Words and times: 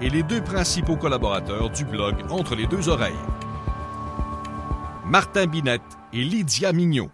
et 0.00 0.10
les 0.10 0.22
deux 0.22 0.42
principaux 0.42 0.96
collaborateurs 0.96 1.70
du 1.70 1.84
blog 1.84 2.16
Entre 2.30 2.54
les 2.54 2.66
deux 2.66 2.88
oreilles. 2.88 3.14
Martin 5.06 5.46
Binette 5.46 5.80
et 6.12 6.22
Lydia 6.22 6.72
Mignot. 6.72 7.10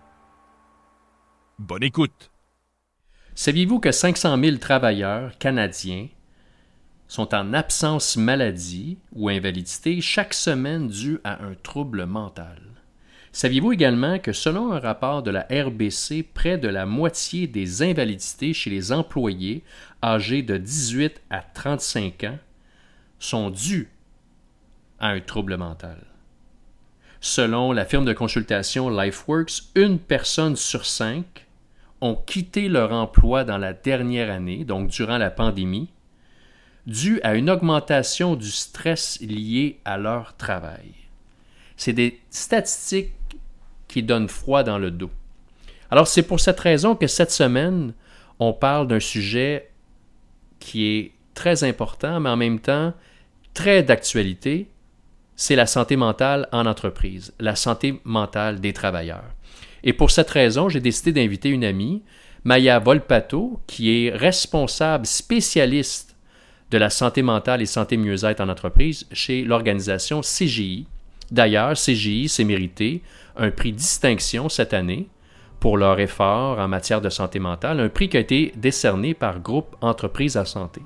Bonne 1.59 1.85
écoute. 1.85 2.31
Saviez-vous 3.35 3.79
que 3.79 3.93
500 3.93 4.37
000 4.43 4.57
travailleurs 4.57 5.39
canadiens 5.39 6.09
sont 7.07 7.35
en 7.35 7.53
absence 7.53 8.17
maladie 8.17 8.99
ou 9.13 9.29
invalidité 9.29 10.01
chaque 10.01 10.35
semaine 10.35 10.89
due 10.89 11.21
à 11.23 11.45
un 11.45 11.55
trouble 11.55 12.07
mental? 12.07 12.61
Saviez-vous 13.31 13.73
également 13.73 14.19
que 14.19 14.33
selon 14.33 14.73
un 14.73 14.81
rapport 14.81 15.23
de 15.23 15.31
la 15.31 15.47
RBC, 15.51 16.23
près 16.35 16.59
de 16.59 16.69
la 16.69 16.85
moitié 16.85 17.47
des 17.47 17.83
invalidités 17.83 18.53
chez 18.53 18.71
les 18.71 18.93
employés 18.93 19.63
âgés 20.03 20.43
de 20.43 20.57
18 20.57 21.23
à 21.31 21.41
35 21.41 22.25
ans 22.25 22.39
sont 23.23 23.51
dues 23.51 23.91
à 24.99 25.09
un 25.09 25.21
trouble 25.21 25.57
mental? 25.57 25.99
Selon 27.21 27.73
la 27.73 27.85
firme 27.85 28.05
de 28.05 28.13
consultation 28.13 28.91
LifeWorks, 28.91 29.63
une 29.77 29.99
personne 29.99 30.57
sur 30.57 30.85
cinq 30.85 31.47
ont 32.01 32.17
quitté 32.17 32.69
leur 32.69 32.93
emploi 32.93 33.45
dans 33.45 33.59
la 33.59 33.75
dernière 33.75 34.29
année, 34.29 34.65
donc 34.65 34.89
durant 34.89 35.19
la 35.19 35.31
pandémie, 35.31 35.89
dû 36.87 37.21
à 37.23 37.37
une 37.37 37.49
augmentation 37.49 38.35
du 38.35 38.51
stress 38.51 39.21
lié 39.21 39.79
à 39.85 39.99
leur 39.99 40.37
travail. 40.37 40.93
C'est 41.77 41.93
des 41.93 42.21
statistiques 42.29 43.15
qui 43.87 44.03
donnent 44.03 44.29
froid 44.29 44.65
dans 44.65 44.79
le 44.79 44.91
dos. 44.91 45.11
Alors 45.93 46.09
c'est 46.09 46.23
pour 46.25 46.41
cette 46.41 46.59
raison 46.59 46.97
que 46.97 47.07
cette 47.07 47.31
semaine, 47.31 47.95
on 48.41 48.53
parle 48.53 48.89
d'un 48.89 48.99
sujet 48.99 49.71
qui 50.59 50.87
est 50.87 51.13
très 51.35 51.63
important, 51.63 52.19
mais 52.19 52.31
en 52.31 52.37
même 52.37 52.59
temps 52.59 52.95
très 53.55 53.83
d'actualité, 53.83 54.69
c'est 55.37 55.57
la 55.57 55.67
santé 55.67 55.97
mentale 55.97 56.49
en 56.53 56.67
entreprise, 56.67 57.33
la 57.41 57.57
santé 57.57 58.01
mentale 58.05 58.61
des 58.61 58.73
travailleurs. 58.73 59.35
Et 59.85 59.93
pour 59.93 60.11
cette 60.11 60.31
raison, 60.31 60.69
j'ai 60.69 60.81
décidé 60.81 61.13
d'inviter 61.13 61.49
une 61.49 61.65
amie, 61.65 62.03
Maya 62.45 62.79
Volpato, 62.79 63.61
qui 63.67 64.07
est 64.07 64.11
responsable 64.11 65.07
spécialiste 65.07 66.17
de 66.71 66.79
la 66.79 66.91
santé 66.91 67.23
mentale 67.23 67.63
et 67.63 67.67
santé 67.67 67.97
mieux-être 67.97 68.41
en 68.41 68.49
entreprise 68.49 69.07
chez 69.13 69.43
l'organisation 69.43 70.21
CGI. 70.23 70.87
D'ailleurs, 71.31 71.75
CGI 71.75 72.29
s'est 72.29 72.45
mérité 72.45 73.03
un 73.37 73.51
prix 73.51 73.73
distinction 73.73 74.49
cette 74.49 74.75
année 74.75 75.09
pour 75.61 75.77
leur 75.77 76.01
effort 76.01 76.59
en 76.59 76.69
matière 76.69 77.01
de 77.01 77.09
santé 77.09 77.39
mentale, 77.39 77.81
un 77.81 77.89
prix 77.89 78.09
qui 78.09 78.17
a 78.17 78.21
été 78.21 78.53
décerné 78.57 79.15
par 79.15 79.41
Groupe 79.41 79.77
Entreprises 79.81 80.37
à 80.37 80.45
Santé. 80.45 80.81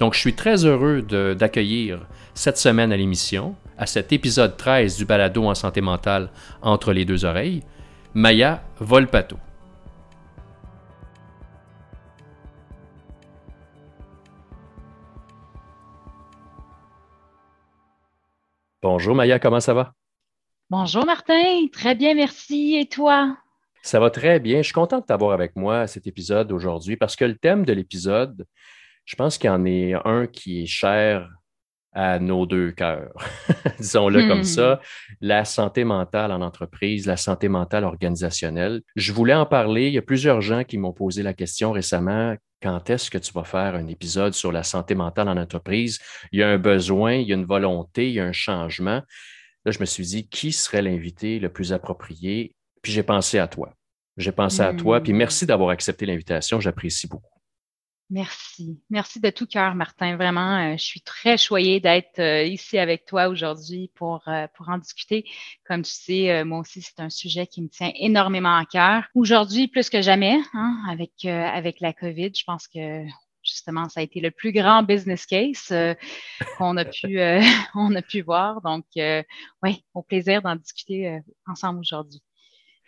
Donc, 0.00 0.14
je 0.14 0.18
suis 0.18 0.34
très 0.34 0.64
heureux 0.64 1.02
d'accueillir 1.02 2.06
cette 2.32 2.56
semaine 2.56 2.90
à 2.90 2.96
l'émission, 2.96 3.54
à 3.76 3.84
cet 3.84 4.14
épisode 4.14 4.56
13 4.56 4.96
du 4.96 5.04
balado 5.04 5.44
en 5.44 5.54
santé 5.54 5.82
mentale 5.82 6.30
entre 6.62 6.94
les 6.94 7.04
deux 7.04 7.26
oreilles, 7.26 7.62
Maya 8.14 8.62
Volpato. 8.78 9.36
Bonjour 18.80 19.14
Maya, 19.14 19.38
comment 19.38 19.60
ça 19.60 19.74
va? 19.74 19.92
Bonjour 20.70 21.04
Martin, 21.04 21.66
très 21.70 21.94
bien, 21.94 22.14
merci. 22.14 22.76
Et 22.76 22.86
toi? 22.86 23.36
Ça 23.82 24.00
va 24.00 24.08
très 24.08 24.40
bien. 24.40 24.58
Je 24.58 24.62
suis 24.62 24.72
content 24.72 25.00
de 25.00 25.04
t'avoir 25.04 25.32
avec 25.32 25.56
moi 25.56 25.80
à 25.80 25.86
cet 25.86 26.06
épisode 26.06 26.52
aujourd'hui 26.52 26.96
parce 26.96 27.16
que 27.16 27.26
le 27.26 27.36
thème 27.36 27.66
de 27.66 27.74
l'épisode, 27.74 28.46
je 29.10 29.16
pense 29.16 29.38
qu'il 29.38 29.48
y 29.48 29.50
en 29.50 29.64
est 29.64 29.94
un 30.04 30.28
qui 30.28 30.62
est 30.62 30.66
cher 30.66 31.28
à 31.92 32.20
nos 32.20 32.46
deux 32.46 32.70
cœurs, 32.70 33.12
disons-le 33.80 34.28
comme 34.28 34.44
ça, 34.44 34.76
hmm. 34.76 35.14
la 35.22 35.44
santé 35.44 35.82
mentale 35.82 36.30
en 36.30 36.40
entreprise, 36.42 37.06
la 37.06 37.16
santé 37.16 37.48
mentale 37.48 37.82
organisationnelle. 37.82 38.82
Je 38.94 39.12
voulais 39.12 39.34
en 39.34 39.46
parler. 39.46 39.88
Il 39.88 39.94
y 39.94 39.98
a 39.98 40.02
plusieurs 40.02 40.40
gens 40.40 40.62
qui 40.62 40.78
m'ont 40.78 40.92
posé 40.92 41.24
la 41.24 41.34
question 41.34 41.72
récemment. 41.72 42.36
Quand 42.62 42.88
est-ce 42.88 43.10
que 43.10 43.18
tu 43.18 43.32
vas 43.32 43.42
faire 43.42 43.74
un 43.74 43.88
épisode 43.88 44.32
sur 44.32 44.52
la 44.52 44.62
santé 44.62 44.94
mentale 44.94 45.28
en 45.28 45.36
entreprise? 45.36 45.98
Il 46.30 46.38
y 46.38 46.44
a 46.44 46.48
un 46.48 46.58
besoin, 46.58 47.14
il 47.14 47.26
y 47.26 47.32
a 47.32 47.34
une 47.34 47.46
volonté, 47.46 48.10
il 48.10 48.14
y 48.14 48.20
a 48.20 48.24
un 48.24 48.32
changement. 48.32 49.02
Là, 49.64 49.72
je 49.72 49.80
me 49.80 49.86
suis 49.86 50.04
dit, 50.04 50.28
qui 50.28 50.52
serait 50.52 50.82
l'invité 50.82 51.40
le 51.40 51.48
plus 51.48 51.72
approprié? 51.72 52.54
Puis 52.80 52.92
j'ai 52.92 53.02
pensé 53.02 53.40
à 53.40 53.48
toi. 53.48 53.74
J'ai 54.16 54.30
pensé 54.30 54.60
à 54.60 54.72
toi, 54.72 55.00
puis 55.00 55.12
hmm. 55.12 55.16
merci 55.16 55.46
d'avoir 55.46 55.70
accepté 55.70 56.06
l'invitation. 56.06 56.60
J'apprécie 56.60 57.08
beaucoup. 57.08 57.39
Merci. 58.10 58.82
Merci 58.90 59.20
de 59.20 59.30
tout 59.30 59.46
cœur, 59.46 59.76
Martin. 59.76 60.16
Vraiment, 60.16 60.72
euh, 60.72 60.76
je 60.76 60.82
suis 60.82 61.00
très 61.00 61.38
choyée 61.38 61.78
d'être 61.78 62.18
euh, 62.18 62.42
ici 62.42 62.76
avec 62.76 63.04
toi 63.06 63.28
aujourd'hui 63.28 63.92
pour, 63.94 64.22
euh, 64.26 64.48
pour 64.56 64.68
en 64.68 64.78
discuter. 64.78 65.24
Comme 65.64 65.82
tu 65.82 65.92
sais, 65.92 66.42
moi 66.42 66.58
aussi, 66.58 66.82
c'est 66.82 66.98
un 66.98 67.08
sujet 67.08 67.46
qui 67.46 67.62
me 67.62 67.68
tient 67.68 67.92
énormément 67.94 68.56
à 68.56 68.64
cœur. 68.64 69.04
Aujourd'hui, 69.14 69.68
plus 69.68 69.88
que 69.90 70.02
jamais, 70.02 70.40
hein, 70.54 70.76
avec, 70.90 71.24
avec 71.24 71.78
la 71.78 71.92
COVID, 71.92 72.32
je 72.34 72.42
pense 72.44 72.66
que 72.66 73.04
justement, 73.44 73.88
ça 73.88 74.00
a 74.00 74.02
été 74.02 74.20
le 74.20 74.32
plus 74.32 74.50
grand 74.50 74.82
business 74.82 75.24
case 75.24 75.72
qu'on 76.58 76.76
a 76.76 76.84
pu 76.84 77.20
on 77.76 77.94
a 77.94 78.02
pu 78.02 78.22
voir. 78.22 78.60
Donc, 78.62 78.86
oui, 79.62 79.84
au 79.94 80.02
plaisir 80.02 80.42
d'en 80.42 80.56
discuter 80.56 81.20
ensemble 81.46 81.78
aujourd'hui. 81.78 82.20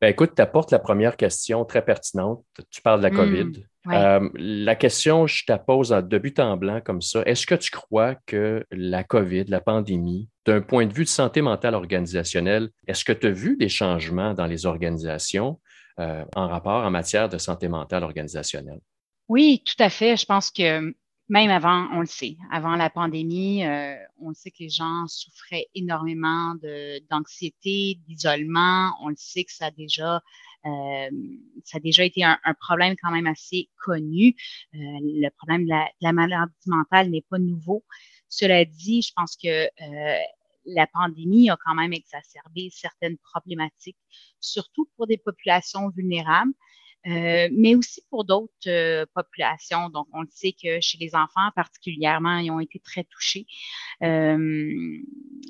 Ben, 0.00 0.08
écoute, 0.08 0.32
tu 0.34 0.42
apportes 0.42 0.72
la 0.72 0.80
première 0.80 1.16
question 1.16 1.64
très 1.64 1.84
pertinente. 1.84 2.44
Tu 2.70 2.82
parles 2.82 3.00
de 3.00 3.06
la 3.06 3.10
mmh. 3.12 3.52
Euh, 3.88 4.28
la 4.34 4.76
question, 4.76 5.26
je 5.26 5.44
te 5.44 5.56
pose 5.56 5.92
en 5.92 6.02
début 6.02 6.34
en 6.38 6.56
blanc 6.56 6.80
comme 6.80 7.02
ça. 7.02 7.22
Est-ce 7.26 7.46
que 7.46 7.54
tu 7.54 7.70
crois 7.70 8.14
que 8.26 8.64
la 8.70 9.02
COVID, 9.02 9.44
la 9.44 9.60
pandémie, 9.60 10.28
d'un 10.46 10.60
point 10.60 10.86
de 10.86 10.92
vue 10.92 11.04
de 11.04 11.08
santé 11.08 11.42
mentale 11.42 11.74
organisationnelle, 11.74 12.70
est-ce 12.86 13.04
que 13.04 13.12
tu 13.12 13.26
as 13.26 13.32
vu 13.32 13.56
des 13.56 13.68
changements 13.68 14.34
dans 14.34 14.46
les 14.46 14.66
organisations 14.66 15.60
euh, 15.98 16.24
en 16.36 16.48
rapport 16.48 16.84
en 16.84 16.90
matière 16.90 17.28
de 17.28 17.38
santé 17.38 17.68
mentale 17.68 18.04
organisationnelle? 18.04 18.80
Oui, 19.28 19.62
tout 19.64 19.82
à 19.82 19.90
fait. 19.90 20.16
Je 20.16 20.26
pense 20.26 20.50
que 20.50 20.94
même 21.32 21.48
avant, 21.48 21.88
on 21.92 22.00
le 22.00 22.06
sait, 22.06 22.36
avant 22.50 22.76
la 22.76 22.90
pandémie, 22.90 23.64
euh, 23.64 23.96
on 24.20 24.34
sait 24.34 24.50
que 24.50 24.58
les 24.60 24.68
gens 24.68 25.06
souffraient 25.08 25.66
énormément 25.74 26.54
d'anxiété, 27.10 27.98
d'isolement. 28.06 28.92
On 29.00 29.08
le 29.08 29.16
sait 29.16 29.44
que 29.44 29.50
ça 29.50 29.66
a 29.66 29.70
déjà, 29.70 30.16
euh, 30.66 31.10
ça 31.64 31.78
a 31.78 31.80
déjà 31.80 32.04
été 32.04 32.22
un, 32.22 32.36
problème 32.60 32.96
quand 33.02 33.10
même 33.10 33.26
assez 33.26 33.70
connu. 33.82 34.36
Euh, 34.74 34.78
le 34.78 35.30
problème 35.30 35.64
de 35.64 35.70
la, 35.70 35.84
de 35.84 36.02
la 36.02 36.12
maladie 36.12 36.52
mentale 36.66 37.08
n'est 37.08 37.24
pas 37.30 37.38
nouveau. 37.38 37.82
Cela 38.28 38.66
dit, 38.66 39.00
je 39.00 39.12
pense 39.16 39.34
que 39.42 39.68
la 40.66 40.86
pandémie 40.86 41.48
a 41.48 41.56
quand 41.64 41.74
même 41.74 41.94
exacerbé 41.94 42.68
certaines 42.70 43.16
problématiques, 43.16 43.96
surtout 44.38 44.86
pour 44.98 45.06
des 45.06 45.16
populations 45.16 45.88
vulnérables. 45.88 46.52
Euh, 47.08 47.48
mais 47.52 47.74
aussi 47.74 48.00
pour 48.10 48.24
d'autres 48.24 48.52
euh, 48.68 49.04
populations. 49.12 49.88
Donc, 49.88 50.06
on 50.12 50.20
le 50.20 50.28
sait 50.30 50.52
que 50.52 50.80
chez 50.80 50.98
les 50.98 51.16
enfants 51.16 51.50
particulièrement, 51.56 52.38
ils 52.38 52.50
ont 52.52 52.60
été 52.60 52.78
très 52.78 53.02
touchés. 53.04 53.46
Euh, 54.04 54.36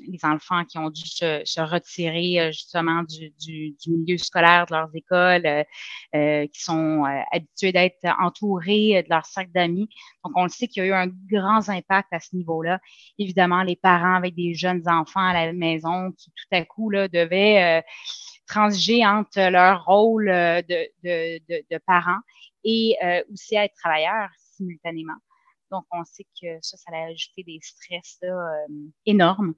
les 0.07 0.19
enfants 0.23 0.65
qui 0.65 0.79
ont 0.79 0.89
dû 0.89 1.05
se, 1.05 1.61
retirer 1.61 2.51
justement 2.51 3.03
du, 3.03 3.31
du, 3.39 3.75
du, 3.79 3.91
milieu 3.91 4.17
scolaire 4.17 4.65
de 4.65 4.73
leurs 4.73 4.89
écoles, 4.95 5.65
qui 6.51 6.61
sont 6.61 7.03
habitués 7.31 7.71
d'être 7.71 8.03
entourés 8.19 9.03
de 9.03 9.09
leur 9.09 9.25
sac 9.25 9.51
d'amis. 9.51 9.87
Donc, 10.23 10.33
on 10.35 10.43
le 10.43 10.49
sait 10.49 10.67
qu'il 10.67 10.83
y 10.83 10.85
a 10.85 10.89
eu 10.89 10.93
un 10.93 11.07
grand 11.07 11.69
impact 11.69 12.09
à 12.11 12.19
ce 12.19 12.35
niveau-là. 12.35 12.79
Évidemment, 13.19 13.63
les 13.63 13.75
parents 13.75 14.15
avec 14.15 14.35
des 14.35 14.55
jeunes 14.55 14.83
enfants 14.87 15.25
à 15.25 15.33
la 15.33 15.53
maison 15.53 16.11
qui 16.11 16.31
tout 16.31 16.55
à 16.55 16.65
coup 16.65 16.89
là, 16.89 17.07
devaient 17.07 17.83
transiger 18.47 19.05
entre 19.05 19.49
leur 19.49 19.85
rôle 19.85 20.29
euh, 20.29 20.61
de, 20.61 20.87
de, 21.03 21.39
de, 21.49 21.63
de 21.71 21.77
parents 21.85 22.19
et 22.63 22.95
euh, 23.03 23.23
aussi 23.31 23.55
être 23.55 23.75
travailleurs 23.75 24.29
simultanément. 24.37 25.17
Donc, 25.71 25.85
on 25.91 26.03
sait 26.05 26.25
que 26.39 26.59
ça, 26.61 26.77
ça 26.77 26.91
a 26.93 27.07
ajouté 27.07 27.43
des 27.43 27.59
stress 27.61 28.19
là, 28.21 28.29
euh, 28.29 28.67
énormes. 29.05 29.55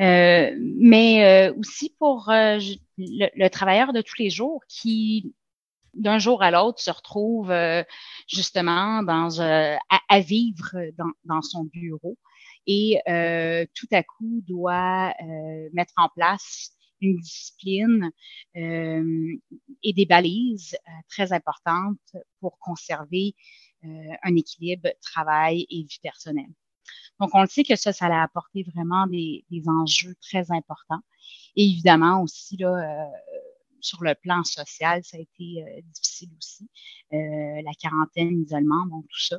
Euh, 0.00 0.54
mais 0.58 1.50
aussi 1.58 1.94
pour 1.98 2.26
le, 2.28 3.48
travailleur 3.48 3.92
de 3.92 4.00
tous 4.00 4.14
les 4.18 4.30
jours 4.30 4.62
qui, 4.68 5.34
d'un 5.94 6.18
jour 6.20 6.42
à 6.42 6.52
l'autre, 6.52 6.80
se 6.80 6.90
retrouve 6.90 7.52
justement 8.28 9.02
dans, 9.02 9.40
à, 9.40 9.78
à, 10.08 10.20
vivre 10.20 10.70
dans, 10.96 11.10
dans, 11.24 11.42
son 11.42 11.64
bureau 11.64 12.16
et 12.68 13.00
tout 13.74 13.88
à 13.90 14.04
coup 14.04 14.42
doit 14.46 15.14
mettre 15.72 15.94
en 15.96 16.08
place 16.10 16.75
une 17.00 17.18
discipline 17.18 18.10
et 18.54 19.92
des 19.92 20.06
balises 20.06 20.76
très 21.08 21.32
importantes 21.32 22.16
pour 22.40 22.58
conserver 22.58 23.34
un 23.82 24.36
équilibre 24.36 24.88
travail 25.00 25.66
et 25.70 25.82
vie 25.82 26.00
personnelle. 26.02 26.52
Donc, 27.20 27.30
on 27.32 27.40
le 27.40 27.48
sait 27.48 27.64
que 27.64 27.76
ça, 27.76 27.92
ça 27.92 28.06
a 28.06 28.22
apporté 28.22 28.64
vraiment 28.74 29.06
des, 29.06 29.44
enjeux 29.66 30.14
très 30.20 30.50
importants. 30.50 31.00
Et 31.56 31.64
évidemment 31.64 32.22
aussi, 32.22 32.56
là, 32.56 32.76
euh, 32.76 33.04
sur 33.80 34.02
le 34.02 34.14
plan 34.14 34.44
social, 34.44 35.02
ça 35.02 35.16
a 35.16 35.20
été 35.20 35.62
euh, 35.62 35.80
difficile 35.94 36.30
aussi. 36.38 36.68
Euh, 37.12 37.62
la 37.62 37.72
quarantaine, 37.80 38.42
l'isolement, 38.42 38.86
bon, 38.86 39.02
tout 39.02 39.20
ça. 39.20 39.38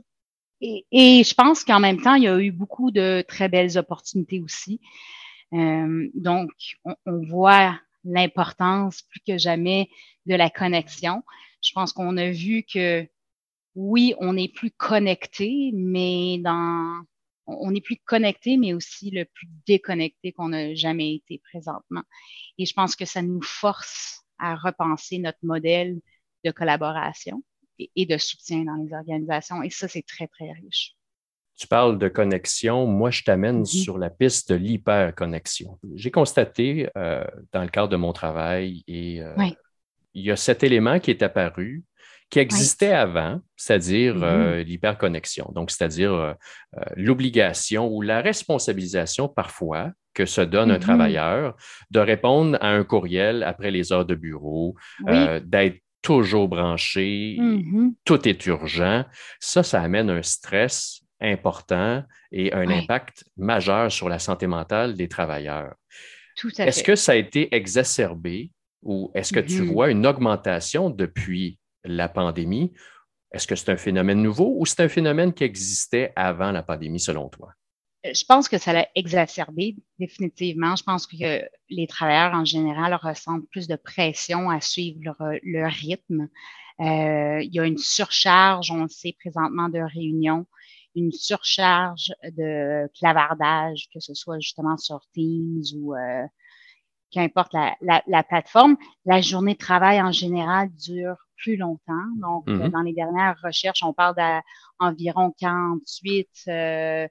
Et, 0.60 0.84
je 0.92 1.34
pense 1.36 1.64
qu'en 1.64 1.80
même 1.80 2.02
temps, 2.02 2.16
il 2.16 2.24
y 2.24 2.28
a 2.28 2.40
eu 2.40 2.52
beaucoup 2.52 2.90
de 2.90 3.24
très 3.28 3.48
belles 3.48 3.78
opportunités 3.78 4.42
aussi. 4.42 4.82
Donc, 5.52 6.52
on, 6.86 6.96
on 7.06 7.26
voit 7.26 7.80
l'importance 8.04 9.04
plus 9.04 9.22
que 9.26 9.38
jamais 9.38 9.90
de 10.26 10.36
la 10.36 10.50
connexion. 10.50 11.24
Je 11.62 11.72
pense 11.74 11.94
qu'on 11.94 12.18
a 12.18 12.30
vu 12.32 12.64
que 12.64 13.08
oui, 13.76 14.16
on 14.20 14.38
est 14.38 14.54
plus 14.54 14.72
connecté, 14.72 15.72
mais 15.74 16.40
dans 16.40 17.04
on 17.48 17.74
est 17.74 17.82
plus 17.82 17.98
connecté, 17.98 18.58
mais 18.58 18.74
aussi 18.74 19.10
le 19.10 19.26
plus 19.26 19.48
déconnecté 19.66 20.34
qu'on 20.34 20.50
n'a 20.50 20.76
jamais 20.76 21.16
été 21.16 21.42
présentement. 21.50 22.04
Et 22.58 22.66
je 22.66 22.74
pense 22.74 22.96
que 22.96 23.06
ça 23.06 23.22
nous 23.22 23.42
force 23.42 24.24
à 24.38 24.56
repenser 24.56 25.20
notre 25.20 25.40
modèle 25.44 26.00
de 26.44 26.52
collaboration 26.52 27.44
et, 27.80 28.06
de 28.06 28.18
soutien 28.18 28.66
dans 28.66 28.76
les 28.76 28.94
organisations. 28.94 29.64
Et 29.64 29.70
ça, 29.70 29.88
c'est 29.88 30.06
très, 30.06 30.28
très 30.28 30.52
riche. 30.52 30.97
Tu 31.58 31.68
parles 31.68 31.98
de 31.98 32.08
connexion. 32.08 32.86
Moi, 32.86 33.10
je 33.10 33.24
t'amène 33.24 33.64
mm-hmm. 33.64 33.84
sur 33.84 33.98
la 33.98 34.10
piste 34.10 34.52
de 34.52 34.56
l'hyperconnexion. 34.56 35.80
J'ai 35.96 36.12
constaté 36.12 36.90
euh, 36.98 37.24
dans 37.52 37.64
le 37.64 37.70
cadre 37.70 37.90
de 37.90 37.98
mon 37.98 38.14
travail 38.14 38.84
et 38.88 39.22
euh, 39.22 39.34
il 40.14 40.26
y 40.26 40.32
a 40.32 40.36
cet 40.36 40.64
élément 40.64 41.00
qui 41.00 41.12
est 41.12 41.24
apparu 41.24 41.84
qui 42.30 42.40
existait 42.40 42.92
avant, 42.92 43.40
c'est-à-dire 43.56 44.16
mm-hmm. 44.16 44.24
euh, 44.24 44.64
l'hyperconnexion, 44.64 45.52
donc 45.56 45.72
c'est-à-dire 45.72 46.14
euh, 46.14 46.34
euh, 46.78 46.82
l'obligation 46.96 47.88
ou 47.88 48.02
la 48.02 48.22
responsabilisation 48.22 49.30
parfois 49.30 49.92
que 50.14 50.26
se 50.26 50.42
donne 50.42 50.72
un 50.72 50.78
mm-hmm. 50.78 50.80
travailleur 50.80 51.56
de 51.92 52.00
répondre 52.00 52.58
à 52.60 52.70
un 52.70 52.84
courriel 52.84 53.44
après 53.44 53.72
les 53.72 53.94
heures 53.94 54.06
de 54.06 54.16
bureau, 54.16 54.76
d'être 55.06 55.78
toujours 56.02 56.48
branché, 56.48 57.38
mm-hmm. 57.40 57.94
tout 58.04 58.28
est 58.28 58.46
urgent. 58.46 59.06
Ça, 59.40 59.64
ça 59.64 59.82
amène 59.82 60.10
un 60.10 60.24
stress 60.24 61.02
important 61.20 62.04
et 62.32 62.54
un 62.54 62.70
impact 62.70 63.26
majeur 63.38 63.92
sur 63.92 64.10
la 64.10 64.20
santé 64.20 64.48
mentale 64.48 64.96
des 64.96 65.08
travailleurs. 65.08 65.76
Est-ce 66.60 66.84
que 66.84 66.96
ça 66.96 67.14
a 67.14 67.16
été 67.16 67.54
exacerbé 67.56 68.52
ou 68.84 69.12
est-ce 69.16 69.34
que 69.34 69.40
tu 69.40 69.66
vois 69.66 69.90
une 69.90 70.06
augmentation 70.06 70.90
depuis 70.90 71.58
la 71.84 72.10
pandémie? 72.10 72.74
Est-ce 73.32 73.48
que 73.48 73.56
c'est 73.56 73.72
un 73.72 73.78
phénomène 73.78 74.22
nouveau 74.22 74.56
ou 74.58 74.66
c'est 74.66 74.82
un 74.82 74.88
phénomène 74.88 75.34
qui 75.34 75.44
existait 75.44 76.14
avant 76.16 76.52
la 76.52 76.64
pandémie, 76.64 77.00
selon 77.00 77.28
toi? 77.28 77.54
Euh, 78.06 78.14
je 78.14 78.24
pense 78.26 78.48
que 78.48 78.58
ça 78.58 78.74
l'a 78.74 78.88
exacerbé, 78.96 79.76
définitivement. 80.00 80.76
Je 80.76 80.84
pense 80.84 81.08
que 81.08 81.42
les 81.70 81.88
travailleurs 81.88 82.34
en 82.34 82.46
général 82.46 82.94
ressentent 82.96 83.48
plus 83.50 83.68
de 83.68 83.76
pression 83.76 84.50
à 84.50 84.62
suivre 84.62 85.00
leur, 85.44 85.72
rythme. 85.72 86.30
Euh, 86.80 87.42
il 87.42 87.54
y 87.54 87.60
a 87.60 87.66
une 87.66 87.78
surcharge, 87.78 88.72
on 88.72 88.84
le 88.84 88.90
sait 88.90 89.16
présentement, 89.20 89.68
de 89.68 89.80
réunions, 89.80 90.46
une 90.98 91.12
surcharge 91.12 92.12
de 92.24 92.90
clavardage, 92.98 93.88
que 93.94 94.00
ce 94.00 94.14
soit 94.16 94.40
justement 94.40 94.78
sur 94.78 95.00
Teams 95.14 95.62
ou 95.76 95.96
euh, 95.96 96.26
qu'importe 97.12 97.54
la, 97.54 97.76
la, 97.82 98.24
plateforme. 98.24 98.78
La 99.06 99.22
journée 99.22 99.54
de 99.54 99.60
travail 99.60 100.02
en 100.02 100.12
général 100.12 100.70
dure 100.74 101.16
plus 101.38 101.56
longtemps. 101.56 102.10
Donc, 102.20 102.48
euh, 102.50 102.58
mm-hmm. 102.58 102.72
dans 102.72 102.82
les 102.82 102.94
dernières 102.94 103.40
recherches, 103.44 103.84
on 103.84 103.94
parle 103.94 104.16
d'environ 104.80 105.34
48,5 105.40 106.50
euh, 106.50 107.08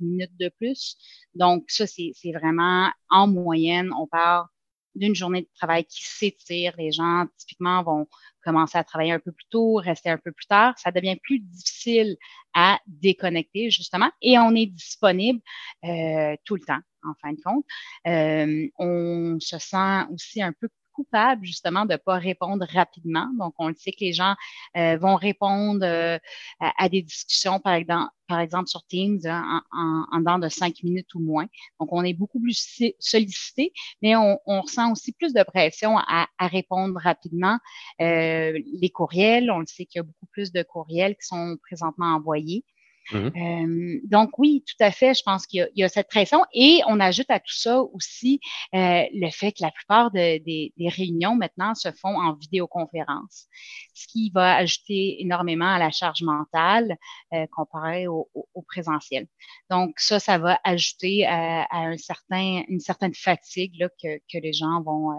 minutes 0.00 0.36
de 0.38 0.50
plus. 0.58 0.96
Donc, 1.36 1.64
ça, 1.68 1.86
c'est 1.86 2.12
vraiment 2.32 2.90
en 3.10 3.28
moyenne, 3.28 3.92
on 3.96 4.08
parle 4.08 4.46
d'une 4.94 5.14
journée 5.14 5.42
de 5.42 5.48
travail 5.54 5.84
qui 5.84 6.02
s'étire. 6.02 6.74
Les 6.76 6.90
gens, 6.92 7.26
typiquement, 7.38 7.82
vont 7.82 8.08
commencer 8.42 8.78
à 8.78 8.84
travailler 8.84 9.12
un 9.12 9.18
peu 9.18 9.32
plus 9.32 9.46
tôt, 9.50 9.74
rester 9.76 10.10
un 10.10 10.18
peu 10.18 10.32
plus 10.32 10.46
tard. 10.46 10.74
Ça 10.78 10.90
devient 10.90 11.16
plus 11.22 11.38
difficile 11.38 12.16
à 12.54 12.78
déconnecter, 12.86 13.70
justement, 13.70 14.10
et 14.20 14.38
on 14.38 14.54
est 14.54 14.66
disponible 14.66 15.40
euh, 15.84 16.36
tout 16.44 16.56
le 16.56 16.62
temps, 16.62 16.80
en 17.04 17.14
fin 17.20 17.32
de 17.32 17.40
compte. 17.42 17.64
Euh, 18.06 18.68
on 18.78 19.38
se 19.40 19.58
sent 19.58 20.04
aussi 20.12 20.42
un 20.42 20.52
peu 20.52 20.68
coupable 20.92 21.44
justement 21.44 21.84
de 21.84 21.92
ne 21.92 21.96
pas 21.96 22.18
répondre 22.18 22.64
rapidement. 22.72 23.28
Donc, 23.38 23.54
on 23.58 23.68
le 23.68 23.74
sait 23.74 23.92
que 23.92 24.00
les 24.00 24.12
gens 24.12 24.34
euh, 24.76 24.96
vont 24.96 25.16
répondre 25.16 25.84
euh, 25.84 26.18
à, 26.60 26.88
des 26.88 27.02
discussions, 27.02 27.60
par 27.60 27.74
exemple, 27.74 28.10
par 28.28 28.40
exemple 28.40 28.68
sur 28.68 28.84
Teams, 28.86 29.20
hein, 29.24 29.62
en, 29.72 30.04
en, 30.10 30.20
dans 30.20 30.38
de 30.38 30.48
cinq 30.48 30.82
minutes 30.82 31.14
ou 31.14 31.20
moins. 31.20 31.46
Donc, 31.80 31.92
on 31.92 32.02
est 32.04 32.14
beaucoup 32.14 32.40
plus 32.40 32.80
sollicité, 32.98 33.72
mais 34.00 34.16
on, 34.16 34.38
on 34.46 34.62
ressent 34.62 34.92
aussi 34.92 35.12
plus 35.12 35.32
de 35.32 35.42
pression 35.42 35.98
à, 35.98 36.28
à 36.38 36.46
répondre 36.46 36.98
rapidement. 37.00 37.58
Euh, 38.00 38.58
les 38.80 38.90
courriels, 38.90 39.50
on 39.50 39.58
le 39.58 39.66
sait 39.66 39.86
qu'il 39.86 39.98
y 39.98 40.00
a 40.00 40.04
beaucoup 40.04 40.26
plus 40.30 40.52
de 40.52 40.62
courriels 40.62 41.14
qui 41.16 41.26
sont 41.26 41.56
présentement 41.62 42.14
envoyés. 42.14 42.64
Mm-hmm. 43.10 43.32
Euh, 43.36 44.00
donc 44.04 44.38
oui, 44.38 44.64
tout 44.66 44.82
à 44.82 44.90
fait, 44.90 45.14
je 45.14 45.22
pense 45.22 45.46
qu'il 45.46 45.68
y, 45.74 45.82
a 45.82 45.88
cette 45.88 46.08
pression 46.08 46.44
et 46.52 46.80
on 46.86 47.00
ajoute 47.00 47.30
à 47.30 47.40
tout 47.40 47.54
ça 47.54 47.82
aussi 47.82 48.40
euh, 48.74 49.04
le 49.12 49.30
fait 49.30 49.52
que 49.52 49.62
la 49.62 49.70
plupart 49.70 50.10
des 50.10 50.72
réunions 50.78 51.34
maintenant 51.34 51.74
se 51.74 51.90
font 51.92 52.16
en 52.16 52.34
vidéoconférence, 52.34 53.46
ce 53.94 54.06
qui 54.06 54.30
va 54.30 54.54
ajouter 54.56 55.20
énormément 55.20 55.66
à 55.66 55.78
la 55.78 55.90
charge 55.90 56.22
mentale 56.22 56.96
euh, 57.32 57.46
comparé 57.50 58.06
au, 58.06 58.28
présentiel. 58.68 59.26
Donc 59.68 59.98
ça, 59.98 60.20
ça 60.20 60.38
va 60.38 60.58
ajouter 60.64 61.26
à, 61.26 61.66
un 61.72 61.96
certain, 61.96 62.62
une 62.68 62.80
certaine 62.80 63.14
fatigue 63.14 63.74
là, 63.78 63.88
que, 64.02 64.18
que 64.32 64.38
les 64.38 64.52
gens 64.52 64.80
vont, 64.82 65.10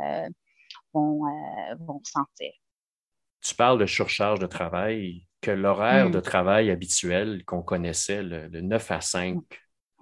vont, 0.94 1.22
vont 1.80 2.02
sentir. 2.04 2.52
Tu 3.42 3.54
parles 3.54 3.80
de 3.80 3.86
surcharge 3.86 4.40
de 4.40 4.48
travail 4.48 5.26
que 5.44 5.52
l'horaire 5.52 6.10
de 6.10 6.18
mm. 6.18 6.24
travail 6.24 6.72
habituel 6.72 7.44
qu'on 7.46 7.62
connaissait, 7.62 8.24
le, 8.24 8.48
9 8.50 8.92
à 8.92 9.02
5, 9.02 9.38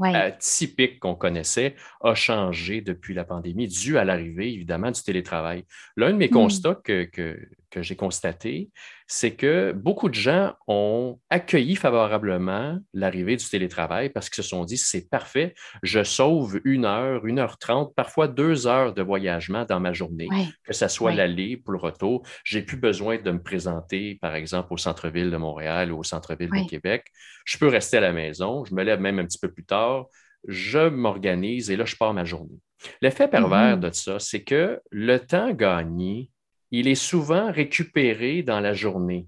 euh, 0.04 0.32
typique 0.40 1.00
qu'on 1.00 1.16
connaissait, 1.16 1.76
a 2.02 2.16
changé 2.16 2.82
depuis 2.82 3.14
la 3.14 3.26
pandémie, 3.26 3.68
dû 3.68 3.98
à 3.98 4.06
l'arrivée, 4.06 4.54
évidemment, 4.54 4.92
du 4.92 5.02
télétravail. 5.02 5.66
L'un 5.98 6.12
de 6.12 6.18
mes 6.18 6.28
mm. 6.28 6.32
constats 6.32 6.80
que, 6.84 7.04
que 7.04 7.38
j'ai 7.78 7.96
constaté, 7.96 8.70
c'est 9.08 9.36
que 9.36 9.72
beaucoup 9.72 10.10
de 10.10 10.14
gens 10.14 10.54
ont 10.68 11.20
accueilli 11.30 11.76
favorablement 11.76 12.78
l'arrivée 12.94 13.36
du 13.36 13.46
télétravail 13.46 14.10
parce 14.10 14.30
qu'ils 14.30 14.44
se 14.44 14.50
sont 14.50 14.66
dit, 14.66 14.78
c'est 14.78 15.10
parfait, 15.10 15.54
je 15.84 16.04
sauve 16.04 16.60
une 16.66 16.86
heure, 16.86 17.26
une 17.26 17.40
heure 17.40 17.58
trente, 17.58 17.94
parfois 17.96 18.28
deux 18.28 18.68
heures 18.68 18.94
de 18.94 19.02
voyagement 19.02 19.66
dans 19.66 19.80
ma 19.80 19.94
journée, 19.94 20.28
que 20.64 20.74
ce 20.74 20.88
soit 20.88 21.14
l'aller 21.14 21.58
pour 21.58 21.74
le 21.74 21.80
retour. 21.80 22.24
J'ai 22.44 22.62
plus 22.62 22.78
besoin 22.78 23.18
de 23.18 23.32
me 23.32 23.42
présenter, 23.42 24.18
par 24.22 24.36
exemple, 24.36 24.74
au 24.74 24.78
centre-ville 24.78 25.32
de 25.32 25.38
Montréal 25.38 25.92
ou 25.92 26.00
au 26.00 26.04
centre-ville 26.04 26.50
de 26.50 26.70
Québec. 26.70 27.08
Je 27.46 27.58
peux 27.58 27.68
rester 27.68 27.98
à 27.98 28.02
la 28.02 28.14
maison, 28.14 28.66
je 28.66 28.74
me 28.74 28.84
lève 28.84 29.00
même 29.00 29.20
un 29.20 29.26
petit 29.26 29.40
peu 29.40 29.52
plus 29.52 29.66
tard, 29.66 30.08
je 30.48 30.90
m'organise 30.90 31.70
et 31.70 31.76
là, 31.76 31.86
je 31.86 31.96
pars 31.96 32.14
ma 32.14 32.26
journée. 32.26 32.60
L'effet 33.02 33.28
pervers 33.28 33.78
mm-hmm. 33.78 33.90
de 33.90 33.92
ça, 33.92 34.20
c'est 34.20 34.44
que 34.44 34.82
le 34.90 35.20
temps 35.20 35.52
gagné 35.52 36.30
il 36.72 36.88
est 36.88 36.96
souvent 36.96 37.52
récupéré 37.52 38.44
dans 38.44 38.60
la 38.60 38.74
journée. 38.74 39.28